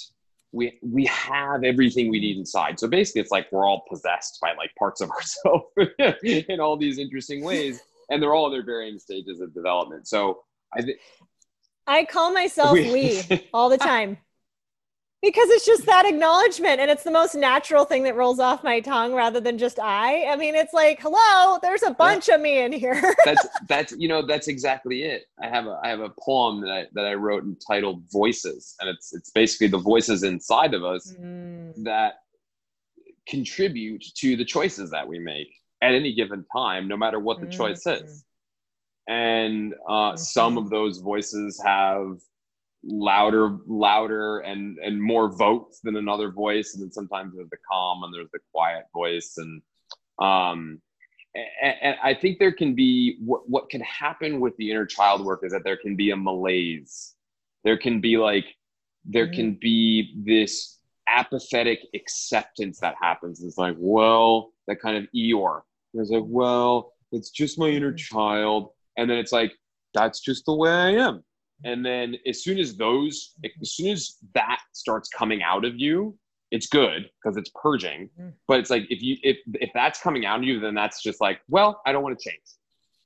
[0.51, 2.79] We, we have everything we need inside.
[2.79, 5.65] So basically, it's like we're all possessed by like parts of ourselves
[6.23, 10.07] in all these interesting ways, and they're all in their varying stages of development.
[10.07, 10.97] So I think
[11.87, 14.17] I call myself we, we all the time
[15.21, 18.79] because it's just that acknowledgement and it's the most natural thing that rolls off my
[18.79, 22.35] tongue rather than just i i mean it's like hello there's a bunch yeah.
[22.35, 25.89] of me in here that's that's you know that's exactly it i have a i
[25.89, 29.77] have a poem that i that i wrote entitled voices and it's it's basically the
[29.77, 31.71] voices inside of us mm.
[31.83, 32.15] that
[33.27, 37.45] contribute to the choices that we make at any given time no matter what the
[37.45, 37.51] mm.
[37.51, 38.25] choice is
[39.07, 40.17] and uh, mm-hmm.
[40.17, 42.19] some of those voices have
[42.83, 46.73] louder louder and and more votes than another voice.
[46.73, 49.35] And then sometimes there's the calm and there's the quiet voice.
[49.37, 49.61] And
[50.19, 50.81] um
[51.33, 55.23] and, and i think there can be what, what can happen with the inner child
[55.23, 57.15] work is that there can be a malaise.
[57.63, 58.45] There can be like
[59.05, 59.35] there mm-hmm.
[59.35, 63.43] can be this apathetic acceptance that happens.
[63.43, 65.61] It's like well that kind of eeyore.
[65.93, 68.17] It's like well it's just my inner mm-hmm.
[68.17, 68.69] child.
[68.97, 69.53] And then it's like
[69.93, 71.23] that's just the way i am
[71.63, 76.17] and then as soon as those as soon as that starts coming out of you
[76.51, 78.09] it's good because it's purging.
[78.19, 78.29] Mm-hmm.
[78.47, 81.21] but it's like if you if if that's coming out of you then that's just
[81.21, 82.41] like well i don't want to change.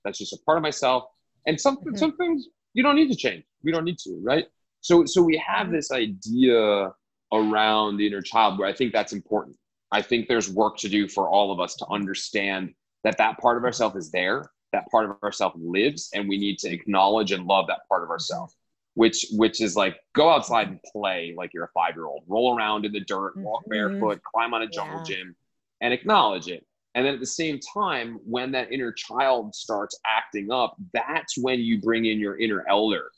[0.03, 1.05] That's just a part of myself.
[1.47, 1.95] And some mm-hmm.
[1.95, 3.43] some things you don't need to change.
[3.63, 4.45] We don't need to right?
[4.81, 5.75] So so we have mm-hmm.
[5.75, 6.91] this idea
[7.33, 9.57] around the inner child where i think that's important.
[9.91, 13.57] I think there's work to do for all of us to understand that that part
[13.57, 17.45] of ourselves is there that part of ourselves lives and we need to acknowledge and
[17.45, 18.55] love that part of ourselves
[18.95, 22.57] which which is like go outside and play like you're a five year old roll
[22.57, 23.71] around in the dirt walk mm-hmm.
[23.71, 25.03] barefoot climb on a jungle yeah.
[25.03, 25.35] gym
[25.81, 30.51] and acknowledge it and then at the same time when that inner child starts acting
[30.51, 33.11] up that's when you bring in your inner elder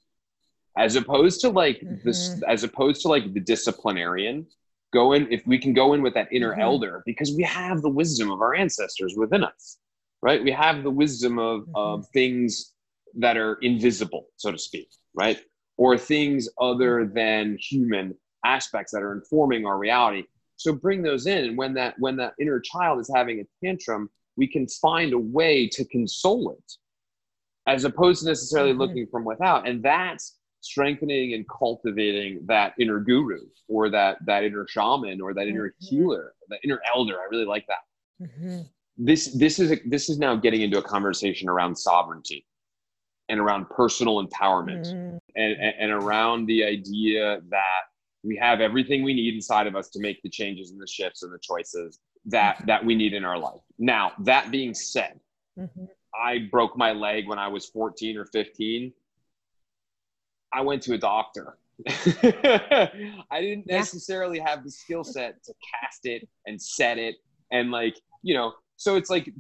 [0.78, 1.96] as opposed to like mm-hmm.
[2.04, 4.46] this as opposed to like the disciplinarian
[4.94, 6.62] go in if we can go in with that inner mm-hmm.
[6.62, 9.78] elder because we have the wisdom of our ancestors within us
[10.22, 10.44] right?
[10.44, 11.76] We have the wisdom of, mm-hmm.
[11.76, 12.74] of things
[13.16, 15.40] that are invisible, so to speak, right?
[15.78, 17.14] Or things other mm-hmm.
[17.14, 20.24] than human aspects that are informing our reality.
[20.56, 21.46] So bring those in.
[21.46, 25.20] And when that when that inner child is having a tantrum, we can find a
[25.20, 26.72] way to console it
[27.68, 28.82] as opposed to necessarily mm-hmm.
[28.82, 29.68] looking from without.
[29.68, 35.48] And that's strengthening and cultivating that inner guru or that that inner shaman or that
[35.48, 35.96] inner mm-hmm.
[35.96, 37.16] healer, that inner elder.
[37.20, 38.26] I really like that.
[38.98, 42.46] This this is a, this is now getting into a conversation around sovereignty
[43.30, 45.18] and around personal empowerment mm-hmm.
[45.36, 47.82] and, and, and around the idea that
[48.24, 51.24] we have everything we need inside of us to make the changes and the shifts
[51.24, 52.68] and the choices that mm-hmm.
[52.68, 55.20] that we need in our life now that being said
[55.60, 55.86] mm-hmm.
[56.20, 58.92] i broke my leg when i was 14 or 15
[60.54, 61.58] i went to a doctor
[61.88, 67.16] i didn't necessarily have the skill set to cast it and set it
[67.52, 69.32] and like you know so it's like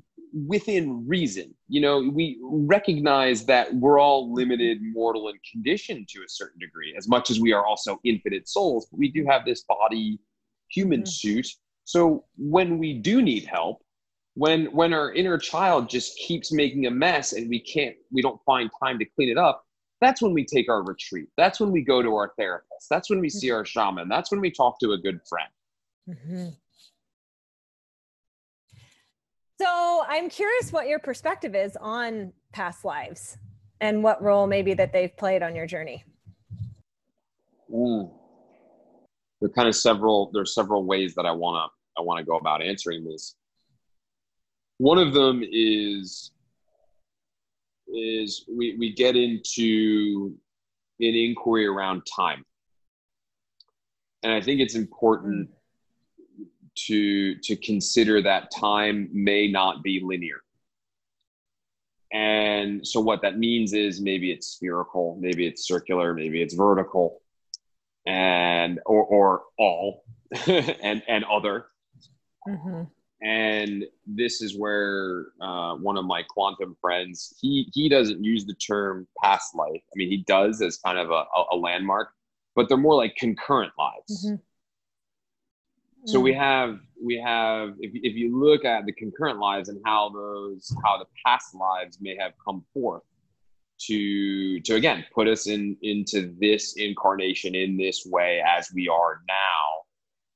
[0.45, 6.27] within reason you know we recognize that we're all limited mortal and conditioned to a
[6.27, 9.63] certain degree as much as we are also infinite souls but we do have this
[9.63, 10.19] body
[10.69, 11.07] human mm-hmm.
[11.07, 11.47] suit
[11.85, 13.81] so when we do need help
[14.33, 18.41] when when our inner child just keeps making a mess and we can't we don't
[18.45, 19.63] find time to clean it up
[20.01, 23.19] that's when we take our retreat that's when we go to our therapist that's when
[23.19, 23.55] we see mm-hmm.
[23.55, 25.49] our shaman that's when we talk to a good friend
[26.09, 26.49] mm-hmm.
[29.59, 33.37] So I'm curious what your perspective is on past lives
[33.81, 36.03] and what role maybe that they've played on your journey.
[37.71, 38.11] Ooh.
[39.41, 41.67] There are kind of several there's several ways that I wanna
[41.97, 43.35] I wanna go about answering this.
[44.77, 46.31] One of them is
[47.87, 50.35] is we, we get into
[50.99, 52.43] an inquiry around time.
[54.23, 55.49] And I think it's important
[56.85, 60.41] to to consider that time may not be linear.
[62.13, 67.21] And so what that means is maybe it's spherical, maybe it's circular, maybe it's vertical,
[68.05, 70.03] and or or all
[70.47, 71.65] and and other.
[72.47, 72.83] Mm-hmm.
[73.19, 78.53] And this is where uh, one of my quantum friends he he doesn't use the
[78.53, 79.81] term past life.
[79.83, 82.11] I mean, he does as kind of a, a landmark,
[82.55, 84.25] but they're more like concurrent lives.
[84.25, 84.35] Mm-hmm.
[86.07, 90.09] So we have we have if if you look at the concurrent lives and how
[90.09, 93.03] those how the past lives may have come forth
[93.87, 99.21] to to again put us in into this incarnation in this way as we are
[99.27, 99.83] now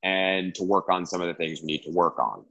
[0.02, 2.44] and to work on some of the things we need to work on.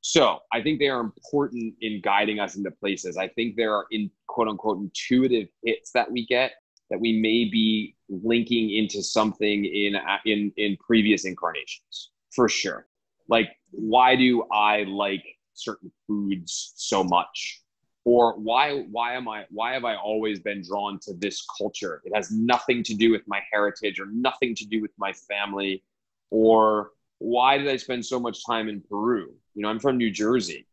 [0.00, 3.16] So I think they are important in guiding us into places.
[3.16, 6.52] I think there are in quote unquote intuitive hits that we get
[6.90, 12.86] that we may be linking into something in in in previous incarnations for sure.
[13.28, 17.62] Like why do I like certain foods so much?
[18.04, 22.02] Or why why am I why have I always been drawn to this culture?
[22.04, 25.82] It has nothing to do with my heritage or nothing to do with my family
[26.30, 29.32] or why did I spend so much time in Peru?
[29.54, 30.66] You know, I'm from New Jersey.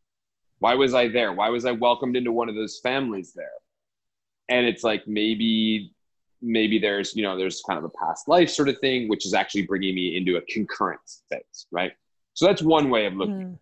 [0.60, 1.34] Why was I there?
[1.34, 3.52] Why was I welcomed into one of those families there?
[4.50, 5.93] And it's like maybe
[6.44, 9.34] maybe there's you know there's kind of a past life sort of thing which is
[9.34, 11.94] actually bringing me into a concurrent phase right?
[12.34, 13.34] So that's one way of looking.
[13.34, 13.58] Mm.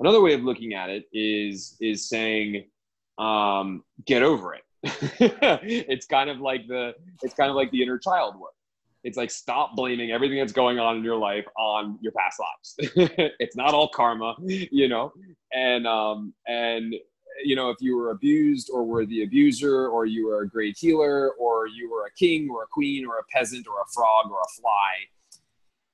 [0.00, 2.64] another way of looking at it is is saying
[3.18, 4.62] um, get over it.
[5.88, 8.52] It's kind of like the it's kind of like the inner child work.
[9.04, 12.90] It's like stop blaming everything that's going on in your life on your past lives.
[13.38, 15.12] it's not all karma, you know,
[15.52, 16.94] and um, and
[17.44, 20.76] you know if you were abused or were the abuser or you were a great
[20.78, 24.30] healer or you were a king or a queen or a peasant or a frog
[24.30, 24.92] or a fly,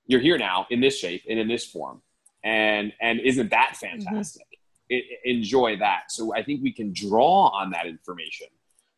[0.06, 2.02] you're here now in this shape and in this form,
[2.44, 4.02] and and isn't that mm-hmm.
[4.02, 4.42] fantastic?
[4.42, 4.48] Mm-hmm.
[4.88, 6.10] It, enjoy that.
[6.10, 8.48] So I think we can draw on that information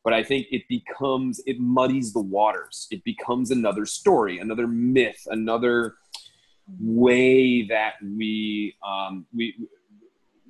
[0.05, 2.87] but I think it becomes it muddies the waters.
[2.91, 5.95] It becomes another story, another myth, another
[6.79, 9.55] way that we um, we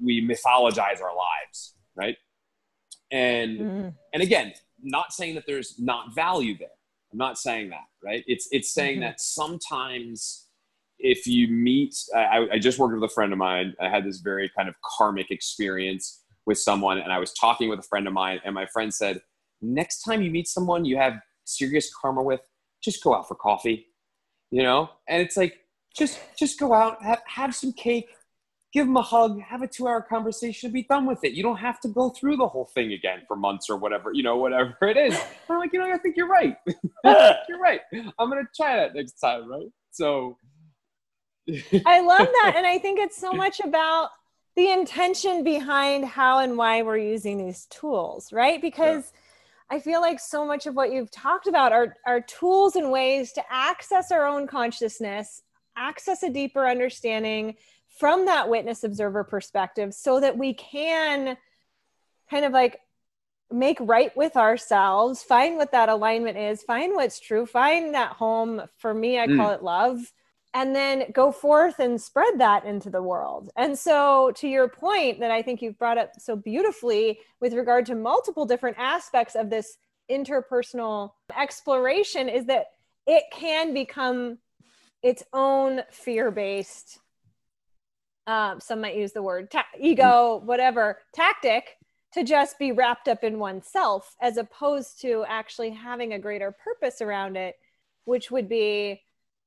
[0.03, 2.17] we mythologize our lives, right?
[3.11, 3.89] And mm-hmm.
[4.13, 4.53] and again,
[4.83, 6.69] not saying that there's not value there.
[7.13, 8.25] I'm not saying that, right?
[8.27, 9.09] It's it's saying mm-hmm.
[9.09, 10.49] that sometimes
[10.99, 13.75] if you meet, I, I just worked with a friend of mine.
[13.81, 17.79] I had this very kind of karmic experience with someone, and I was talking with
[17.79, 19.21] a friend of mine, and my friend said
[19.61, 22.41] next time you meet someone you have serious karma with,
[22.83, 23.87] just go out for coffee,
[24.51, 24.91] you know?
[25.09, 25.61] And it's like,
[25.97, 28.09] just just go out, have, have some cake,
[28.75, 31.33] give them a hug, have a two hour conversation, be done with it.
[31.33, 34.25] You don't have to go through the whole thing again for months or whatever, you
[34.25, 35.19] know, whatever it is.
[35.49, 36.57] I'm like, you know, I think you're right.
[36.69, 37.81] you're right.
[38.19, 39.69] I'm going to try that next time, right?
[39.93, 40.37] So.
[41.87, 42.55] I love that.
[42.57, 44.09] And I think it's so much about
[44.57, 48.61] the intention behind how and why we're using these tools, right?
[48.61, 49.13] Because.
[49.15, 49.21] Yeah
[49.71, 53.33] I feel like so much of what you've talked about are, are tools and ways
[53.33, 55.43] to access our own consciousness,
[55.75, 57.57] access a deeper understanding
[57.99, 61.37] from that witness observer perspective so that we can
[62.31, 62.81] kind of like
[63.51, 68.63] make right with ourselves, find what that alignment is, find what's true, find that home.
[68.79, 69.37] For me, I mm.
[69.37, 70.13] call it love
[70.55, 73.51] and then go forth and spread that into the world.
[73.57, 77.87] And so, to your point that I think you've brought up so beautifully with regard
[77.87, 79.77] to multiple different aspects of this
[80.11, 82.67] interpersonal exploration, is that
[83.07, 84.39] it can become
[85.03, 87.01] its own fear based,
[88.27, 91.77] um, some might use the word ta- ego, whatever tactic
[92.13, 97.01] to just be wrapped up in oneself as opposed to actually having a greater purpose
[97.01, 97.57] around it,
[98.05, 99.03] which would be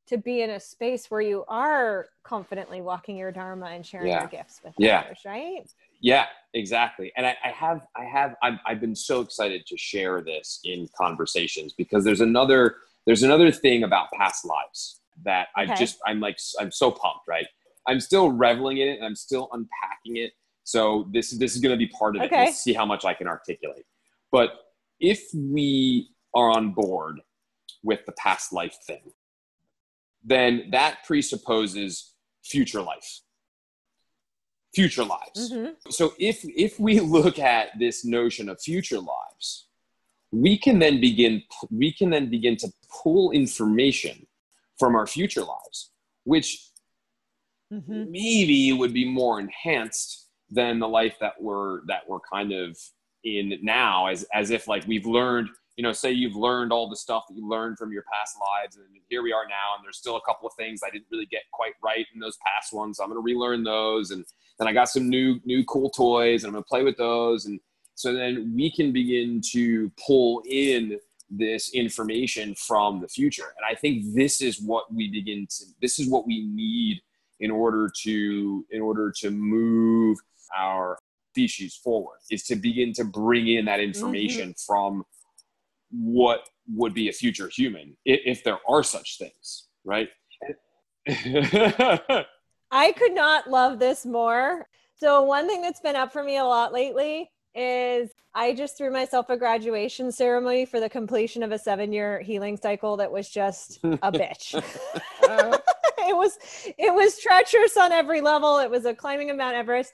[0.07, 4.21] to be in a space where you are confidently walking your dharma and sharing yeah.
[4.21, 5.01] your gifts with yeah.
[5.05, 5.69] others, right?
[6.01, 7.11] Yeah, exactly.
[7.17, 10.87] And I, I have, I have, i I've been so excited to share this in
[10.97, 12.75] conversations because there's another,
[13.05, 15.71] there's another thing about past lives that okay.
[15.71, 17.47] I just, I'm like, I'm so pumped, right?
[17.87, 20.33] I'm still reveling in it and I'm still unpacking it.
[20.63, 22.35] So this, this is going to be part of okay.
[22.35, 22.45] it.
[22.45, 23.85] We'll see how much I can articulate.
[24.31, 24.51] But
[24.99, 27.21] if we are on board
[27.83, 29.11] with the past life thing,
[30.23, 32.13] then that presupposes
[32.43, 33.21] future life
[34.75, 35.71] future lives mm-hmm.
[35.89, 39.67] so if if we look at this notion of future lives
[40.31, 42.71] we can then begin we can then begin to
[43.01, 44.27] pull information
[44.77, 45.91] from our future lives
[46.25, 46.69] which
[47.71, 48.11] mm-hmm.
[48.11, 52.77] maybe would be more enhanced than the life that we're that we're kind of
[53.23, 56.95] in now as as if like we've learned you know say you've learned all the
[56.95, 59.97] stuff that you learned from your past lives and here we are now and there's
[59.97, 62.97] still a couple of things i didn't really get quite right in those past ones
[62.97, 64.25] so i'm going to relearn those and
[64.59, 67.45] then i got some new new cool toys and i'm going to play with those
[67.45, 67.59] and
[67.95, 70.97] so then we can begin to pull in
[71.29, 75.99] this information from the future and i think this is what we begin to this
[75.99, 77.01] is what we need
[77.39, 80.17] in order to in order to move
[80.57, 80.97] our
[81.31, 84.73] species forward is to begin to bring in that information mm-hmm.
[84.73, 85.03] from
[85.91, 90.09] what would be a future human if, if there are such things right
[92.71, 96.43] i could not love this more so one thing that's been up for me a
[96.43, 101.57] lot lately is I just threw myself a graduation ceremony for the completion of a
[101.57, 104.53] seven year healing cycle that was just a bitch.
[106.09, 106.37] it was
[106.77, 108.59] it was treacherous on every level.
[108.59, 109.93] It was a climbing of Mount Everest.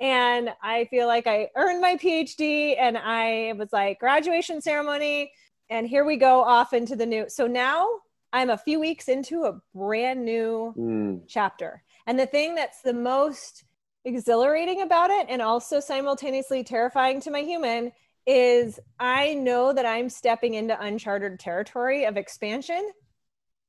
[0.00, 5.30] And I feel like I earned my PhD and I was like graduation ceremony
[5.70, 7.28] and here we go off into the new.
[7.28, 7.88] So now
[8.32, 11.22] I'm a few weeks into a brand new mm.
[11.28, 11.82] chapter.
[12.06, 13.64] And the thing that's the most
[14.04, 17.92] exhilarating about it and also simultaneously terrifying to my human
[18.26, 22.90] is I know that I'm stepping into uncharted territory of expansion.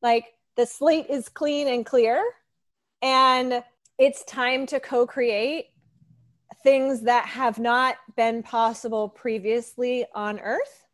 [0.01, 0.25] Like
[0.55, 2.23] the slate is clean and clear,
[3.01, 3.63] and
[3.97, 5.67] it's time to co create
[6.63, 10.85] things that have not been possible previously on Earth.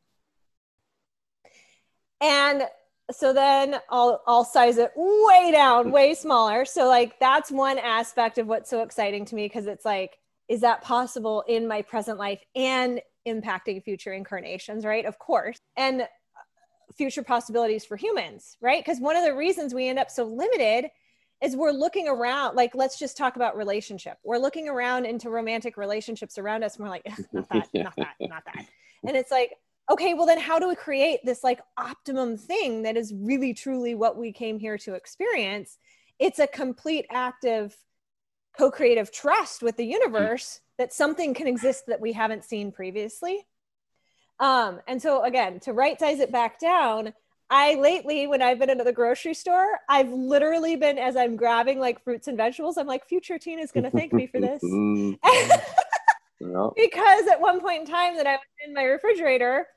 [2.20, 2.64] And
[3.12, 6.66] so then I'll I'll size it way down, way smaller.
[6.66, 10.62] So like that's one aspect of what's so exciting to me because it's like, is
[10.62, 15.06] that possible in my present life and impacting future incarnations, right?
[15.06, 15.60] Of course.
[15.78, 16.08] And
[16.98, 18.84] future possibilities for humans, right?
[18.84, 20.90] Because one of the reasons we end up so limited
[21.42, 24.18] is we're looking around, like, let's just talk about relationship.
[24.24, 28.16] We're looking around into romantic relationships around us, and we're like, not that, not that,
[28.20, 28.66] not that.
[29.04, 29.56] And it's like,
[29.90, 33.96] okay, well, then how do we create this like optimum thing that is really truly
[33.96, 35.78] what we came here to experience?
[36.20, 37.76] It's a complete act of
[38.58, 39.94] co creative trust with the mm.
[39.94, 43.46] universe that something can exist that we haven't seen previously.
[44.42, 47.14] Um, and so, again, to right size it back down,
[47.50, 51.80] I lately, when I've been into the grocery store, I've literally been, as I'm grabbing
[51.80, 54.62] like fruits and vegetables, I'm like, future Tina's going to thank me for this.
[56.76, 59.68] Because at one point in time that I was in my refrigerator,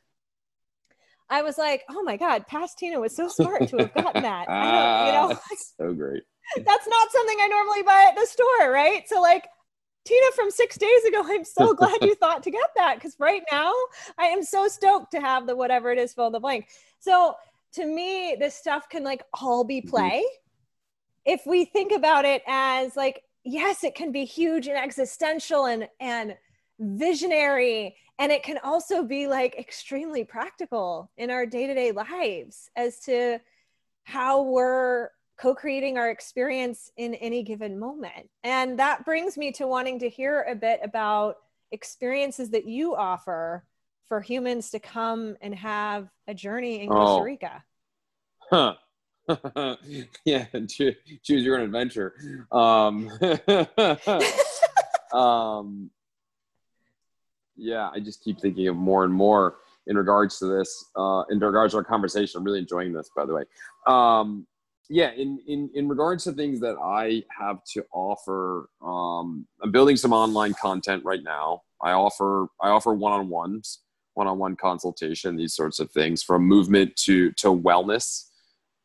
[1.29, 4.47] I was like, oh my God, past Tina was so smart to have gotten that.
[4.47, 5.41] Don't, you know,
[5.77, 6.23] so great.
[6.57, 9.09] That's not something I normally buy at the store, right?
[9.09, 9.47] So like
[10.05, 13.43] Tina from six days ago, I'm so glad you thought to get that because right
[13.51, 13.73] now
[14.19, 16.69] I am so stoked to have the whatever it is fill the blank.
[16.99, 17.35] So
[17.75, 19.89] to me, this stuff can like all be mm-hmm.
[19.89, 20.25] play.
[20.25, 21.33] Mm-hmm.
[21.33, 25.89] If we think about it as like, yes, it can be huge and existential and
[26.01, 26.37] and
[26.79, 33.39] visionary and it can also be like extremely practical in our day-to-day lives as to
[34.05, 39.99] how we're co-creating our experience in any given moment and that brings me to wanting
[39.99, 41.37] to hear a bit about
[41.73, 43.65] experiences that you offer
[44.07, 47.25] for humans to come and have a journey in costa oh.
[47.25, 47.65] rica
[48.51, 48.75] huh
[50.25, 52.15] yeah choose, choose your own adventure
[52.53, 53.11] um,
[55.19, 55.91] um
[57.57, 59.57] yeah, I just keep thinking of more and more
[59.87, 60.91] in regards to this.
[60.97, 63.43] Uh, in regards to our conversation, I'm really enjoying this, by the way.
[63.87, 64.47] Um,
[64.91, 69.97] yeah, in, in in regards to things that I have to offer, um, I'm building
[69.97, 71.63] some online content right now.
[71.83, 73.81] I offer I offer one on ones,
[74.15, 78.29] one on one consultation, these sorts of things, from movement to to wellness.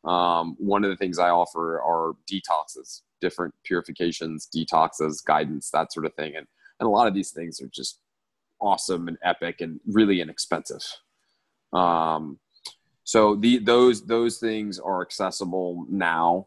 [0.04, 6.06] Um, one of the things I offer are detoxes, different purifications, detoxes, guidance, that sort
[6.06, 6.46] of thing, and
[6.78, 8.00] and a lot of these things are just
[8.60, 10.84] awesome and epic and really inexpensive.
[11.72, 12.38] Um,
[13.10, 16.46] so the those those things are accessible now.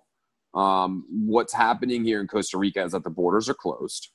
[0.54, 4.12] Um, what's happening here in Costa Rica is that the borders are closed,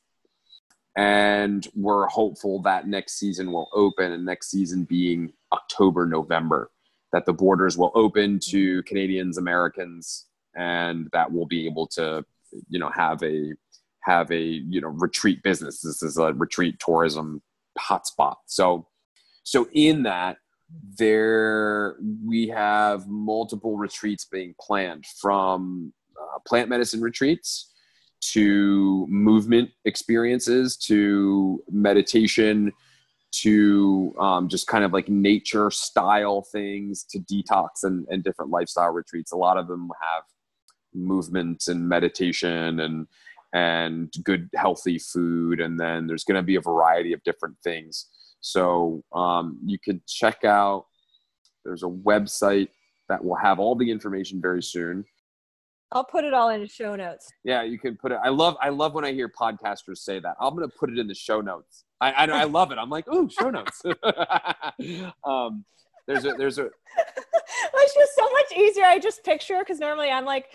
[0.96, 6.70] and we're hopeful that next season will open, and next season being October November,
[7.12, 10.24] that the borders will open to Canadians, Americans,
[10.57, 12.24] and that we'll be able to,
[12.70, 13.53] you know, have a
[14.01, 15.82] have a you know retreat business.
[15.82, 17.42] This is a retreat tourism
[17.78, 18.36] hotspot.
[18.46, 18.86] So,
[19.42, 20.38] so in that,
[20.99, 27.73] there we have multiple retreats being planned from uh, plant medicine retreats
[28.21, 32.73] to movement experiences to meditation
[33.31, 38.91] to um, just kind of like nature style things to detox and, and different lifestyle
[38.91, 39.33] retreats.
[39.33, 40.25] A lot of them have
[40.95, 43.07] movement and meditation and
[43.55, 45.61] and good healthy food.
[45.61, 48.07] And then there's going to be a variety of different things
[48.41, 50.86] So um, you could check out.
[51.64, 52.68] There's a website
[53.09, 55.05] that will have all the information very soon.
[55.91, 57.28] I'll put it all in the show notes.
[57.45, 58.18] Yeah, you can put it.
[58.22, 60.36] I love I love when I hear podcasters say that.
[60.39, 61.84] I'm gonna put it in the show notes.
[62.01, 62.78] I I, I love it.
[62.78, 63.82] I'm like, ooh, show notes.
[65.24, 65.64] um,
[66.07, 66.64] there's a there's a.
[67.74, 68.84] it's just so much easier.
[68.84, 70.51] I just picture because normally I'm like,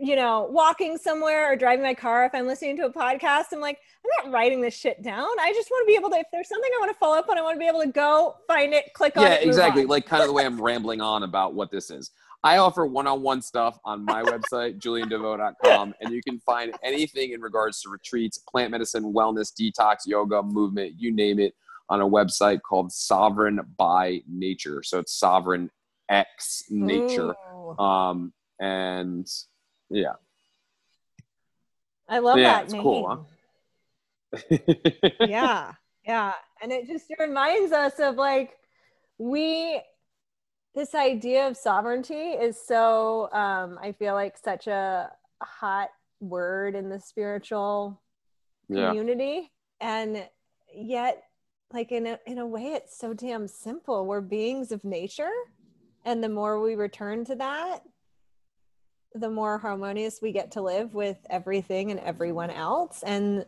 [0.00, 2.24] you know, walking somewhere or driving my car.
[2.24, 5.28] If I'm listening to a podcast, I'm like, I'm not writing this shit down.
[5.40, 6.16] I just want to be able to.
[6.16, 7.88] If there's something I want to follow up on, I want to be able to
[7.88, 9.42] go find it, click on yeah, it.
[9.42, 9.84] Yeah, exactly.
[9.84, 12.10] Like kind of the way I'm rambling on about what this is.
[12.44, 17.82] I offer one-on-one stuff on my website, juliandevoe.com, and you can find anything in regards
[17.82, 21.54] to retreats, plant medicine, wellness, detox, yoga, movement, you name it,
[21.88, 24.82] on a website called Sovereign by Nature.
[24.84, 25.68] So it's Sovereign
[26.08, 27.34] X Nature.
[27.80, 29.28] Um, and
[29.90, 30.14] yeah.
[32.08, 32.82] I love yeah, that it's name.
[32.82, 33.26] Cool,
[34.30, 34.58] huh?
[35.20, 35.72] yeah.
[36.06, 36.32] Yeah.
[36.62, 38.56] And it just reminds us of like,
[39.18, 39.82] we
[40.74, 45.10] this idea of sovereignty is so um, i feel like such a
[45.42, 45.88] hot
[46.20, 48.00] word in the spiritual
[48.68, 48.88] yeah.
[48.88, 50.24] community and
[50.74, 51.24] yet
[51.72, 55.32] like in a, in a way it's so damn simple we're beings of nature
[56.04, 57.82] and the more we return to that
[59.20, 63.44] the more harmonious we get to live with everything and everyone else and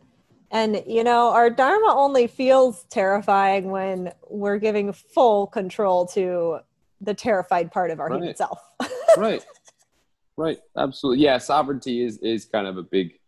[0.51, 6.59] and you know our dharma only feels terrifying when we're giving full control to
[7.01, 8.17] the terrified part of our right.
[8.17, 8.59] human self.
[9.17, 9.43] right.
[10.37, 10.59] Right.
[10.77, 11.23] Absolutely.
[11.23, 11.37] Yeah.
[11.39, 13.19] Sovereignty is, is kind of a big,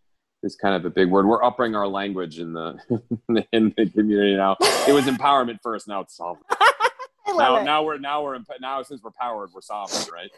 [0.43, 1.25] is kind of a big word.
[1.25, 2.77] We're upping our language in the,
[3.51, 4.55] in the community now.
[4.87, 5.87] It was empowerment first.
[5.87, 6.45] Now it's sovereign.
[7.35, 7.63] now, it.
[7.63, 10.29] now we're, now we're, now since we're powered, we're sovereign.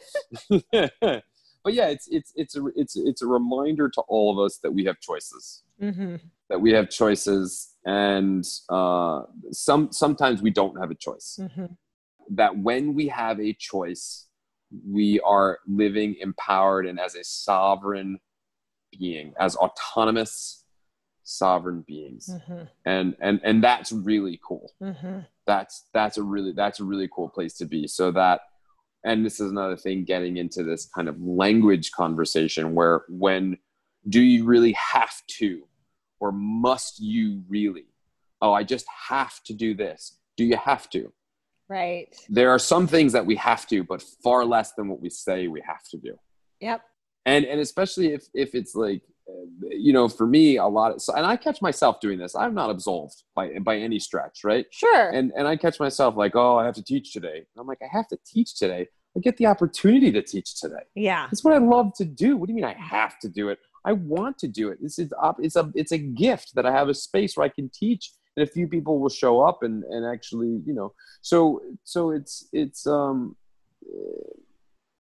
[0.52, 1.22] Right.
[1.66, 4.72] But yeah, it's, it's, it's a, it's, it's a reminder to all of us that
[4.72, 6.16] we have choices, mm-hmm.
[6.48, 7.74] that we have choices.
[7.86, 11.40] And uh, some, sometimes we don't have a choice.
[11.42, 11.66] Mm-hmm
[12.30, 14.28] that when we have a choice,
[14.88, 18.20] we are living empowered and as a sovereign
[18.98, 20.64] being, as autonomous
[21.24, 22.30] sovereign beings.
[22.32, 22.64] Mm-hmm.
[22.86, 24.72] And and and that's really cool.
[24.82, 25.20] Mm-hmm.
[25.46, 27.88] That's that's a really that's a really cool place to be.
[27.88, 28.42] So that
[29.06, 33.58] and this is another thing getting into this kind of language conversation where when
[34.10, 35.68] do you really have to
[36.20, 37.86] or must you really?
[38.42, 40.18] Oh, I just have to do this.
[40.38, 41.14] Do you have to?
[41.70, 42.16] Right.
[42.30, 45.48] There are some things that we have to, but far less than what we say
[45.48, 46.18] we have to do.
[46.60, 46.82] Yep.
[47.26, 49.02] And and especially if if it's like,
[49.70, 52.36] you know, for me, a lot of and I catch myself doing this.
[52.36, 54.66] I'm not absolved by by any stretch, right?
[54.72, 55.10] Sure.
[55.10, 57.38] And and I catch myself like, oh, I have to teach today.
[57.38, 58.88] And I'm like, I have to teach today.
[59.18, 60.84] I get the opportunity to teach today.
[60.94, 61.28] Yeah.
[61.28, 62.36] That's what I love to do.
[62.36, 63.60] What do you mean I have to do it?
[63.86, 64.80] I want to do it.
[64.82, 67.70] This is it's a it's a gift that I have a space where I can
[67.70, 72.12] teach and a few people will show up and and actually you know so so
[72.12, 73.36] it's it's um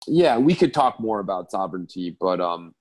[0.07, 2.73] yeah we could talk more about sovereignty but um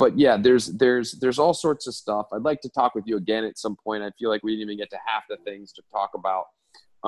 [0.00, 2.26] but yeah there's there's there's all sorts of stuff.
[2.32, 4.02] I'd like to talk with you again at some point.
[4.02, 6.46] I feel like we didn't even get to half the things to talk about.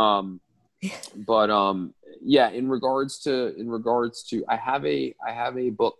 [0.00, 0.40] Um
[1.26, 5.70] but um yeah in regards to in regards to i have a i have a
[5.70, 5.94] book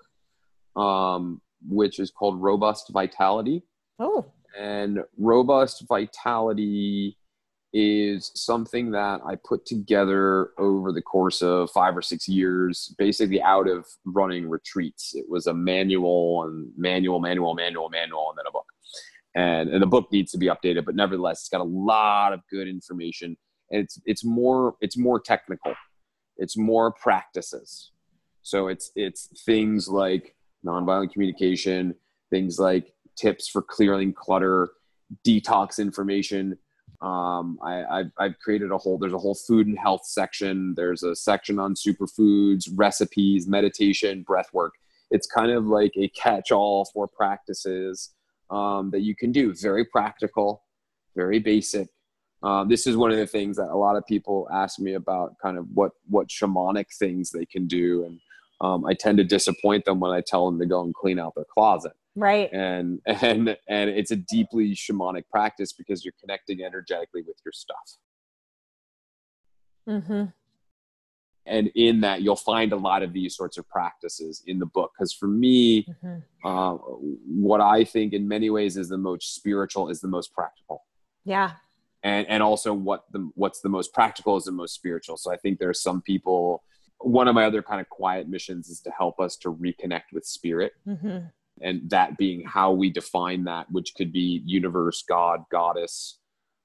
[0.75, 3.63] um which is called robust vitality.
[3.99, 4.25] Oh.
[4.59, 7.17] And robust vitality
[7.73, 13.41] is something that I put together over the course of five or six years, basically
[13.41, 15.13] out of running retreats.
[15.15, 18.67] It was a manual and manual, manual, manual, manual, and then a book.
[19.35, 22.41] And, and the book needs to be updated, but nevertheless, it's got a lot of
[22.51, 23.37] good information.
[23.71, 25.75] And it's it's more it's more technical.
[26.37, 27.93] It's more practices.
[28.43, 31.95] So it's it's things like nonviolent communication,
[32.29, 34.71] things like tips for clearing clutter,
[35.27, 36.59] detox information.
[37.03, 40.75] Um, I, have I've created a whole, there's a whole food and health section.
[40.77, 44.75] There's a section on superfoods, recipes, meditation, breath work.
[45.11, 48.15] It's kind of like a catch all for practices
[48.51, 49.53] um, that you can do.
[49.53, 50.63] Very practical,
[51.17, 51.89] very basic.
[52.45, 55.35] Um, this is one of the things that a lot of people ask me about
[55.43, 58.05] kind of what, what shamanic things they can do.
[58.05, 58.21] And
[58.61, 61.35] um, I tend to disappoint them when I tell them to go and clean out
[61.35, 62.53] their closet right.
[62.53, 67.97] And and and it's a deeply shamanic practice because you're connecting energetically with your stuff.
[69.89, 70.27] Mm-hmm.
[71.45, 74.93] and in that you'll find a lot of these sorts of practices in the book.
[74.97, 76.19] Because for me mm-hmm.
[76.49, 76.75] uh,
[77.27, 80.85] what i think in many ways is the most spiritual is the most practical.
[81.25, 81.53] Yeah.
[82.05, 85.17] And and also what the what's the most practical is the most spiritual.
[85.17, 86.63] So i think there are some people
[86.99, 90.25] one of my other kind of quiet missions is to help us to reconnect with
[90.25, 90.75] spirit.
[90.87, 91.27] Mm-hmm
[91.63, 96.19] and that being how we define that, which could be universe, God, goddess,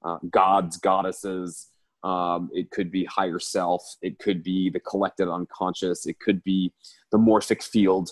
[0.04, 1.68] uh, gods, goddesses.
[2.04, 3.84] Um, it could be higher self.
[4.02, 6.06] It could be the collected unconscious.
[6.06, 6.72] It could be
[7.12, 8.12] the morphic field.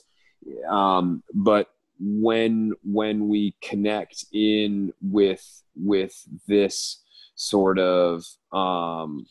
[0.69, 1.69] Um, but
[1.99, 6.13] when when we connect in with with
[6.47, 7.03] this
[7.35, 9.25] sort of um,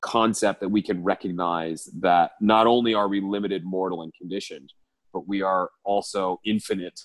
[0.00, 4.72] concept that we can recognize that not only are we limited, mortal, and conditioned,
[5.12, 7.00] but we are also infinite,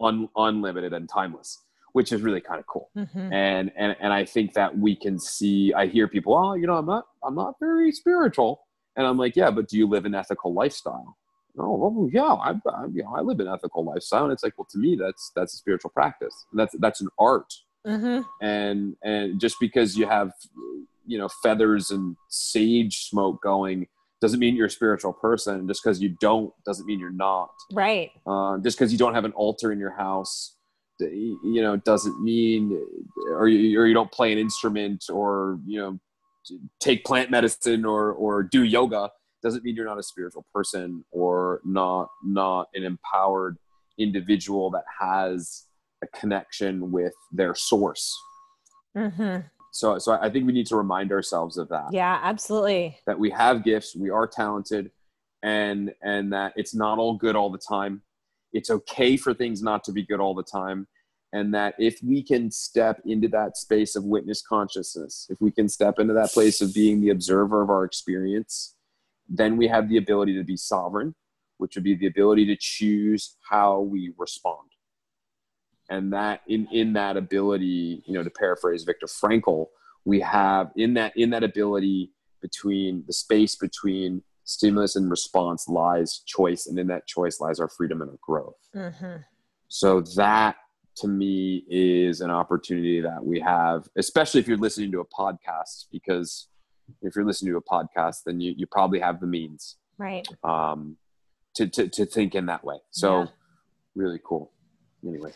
[0.00, 1.60] un- unlimited, and timeless
[1.94, 2.90] which is really kind of cool.
[2.96, 3.32] Mm-hmm.
[3.32, 6.74] And, and, and I think that we can see, I hear people, oh, you know,
[6.74, 8.66] I'm not, I'm not very spiritual.
[8.96, 11.16] And I'm like, yeah, but do you live an ethical lifestyle?
[11.56, 14.24] Oh, well, yeah, I, I, you know, I live an ethical lifestyle.
[14.24, 16.34] And it's like, well, to me, that's, that's a spiritual practice.
[16.50, 17.54] And that's, that's an art.
[17.86, 18.22] Mm-hmm.
[18.44, 20.32] And, and just because you have,
[21.06, 23.86] you know, feathers and sage smoke going,
[24.24, 25.68] doesn't mean you're a spiritual person.
[25.68, 27.50] Just because you don't doesn't mean you're not.
[27.72, 28.10] Right.
[28.26, 30.56] Uh, just because you don't have an altar in your house
[31.00, 32.80] you know doesn't mean
[33.32, 35.98] or you, or you don't play an instrument or you know
[36.80, 39.10] take plant medicine or or do yoga
[39.42, 43.56] doesn't mean you're not a spiritual person or not not an empowered
[43.98, 45.64] individual that has
[46.02, 48.16] a connection with their source
[48.96, 49.40] mm-hmm.
[49.74, 51.88] So so i think we need to remind ourselves of that.
[51.92, 52.98] Yeah absolutely.
[53.06, 54.92] That we have gifts we are talented
[55.42, 58.02] and and that it's not all good all the time.
[58.52, 60.86] It's okay for things not to be good all the time
[61.32, 65.68] and that if we can step into that space of witness consciousness if we can
[65.68, 68.76] step into that place of being the observer of our experience
[69.28, 71.14] then we have the ability to be sovereign
[71.58, 74.68] which would be the ability to choose how we respond
[75.90, 79.66] and that in in that ability you know to paraphrase viktor frankl
[80.04, 82.10] we have in that in that ability
[82.40, 87.68] between the space between stimulus and response lies choice and in that choice lies our
[87.68, 88.56] freedom and our growth.
[88.74, 89.16] Mm-hmm.
[89.68, 90.56] so that
[90.96, 95.86] to me is an opportunity that we have especially if you're listening to a podcast
[95.90, 96.48] because
[97.02, 100.26] if you're listening to a podcast then you, you probably have the means right.
[100.44, 100.96] um
[101.54, 102.78] to, to, to think in that way.
[102.90, 103.26] So yeah.
[103.94, 104.50] really cool.
[105.06, 105.32] Anyway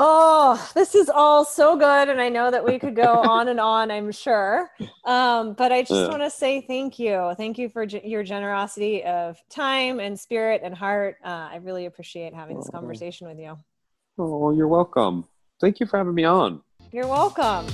[0.00, 2.08] Oh, this is all so good.
[2.08, 4.70] And I know that we could go on and on, I'm sure.
[5.04, 6.08] Um, but I just yeah.
[6.08, 7.34] want to say thank you.
[7.36, 11.16] Thank you for ge- your generosity of time and spirit and heart.
[11.24, 13.58] Uh, I really appreciate having this conversation with you.
[14.18, 15.26] Oh, you're welcome.
[15.60, 16.62] Thank you for having me on.
[16.92, 17.66] You're welcome.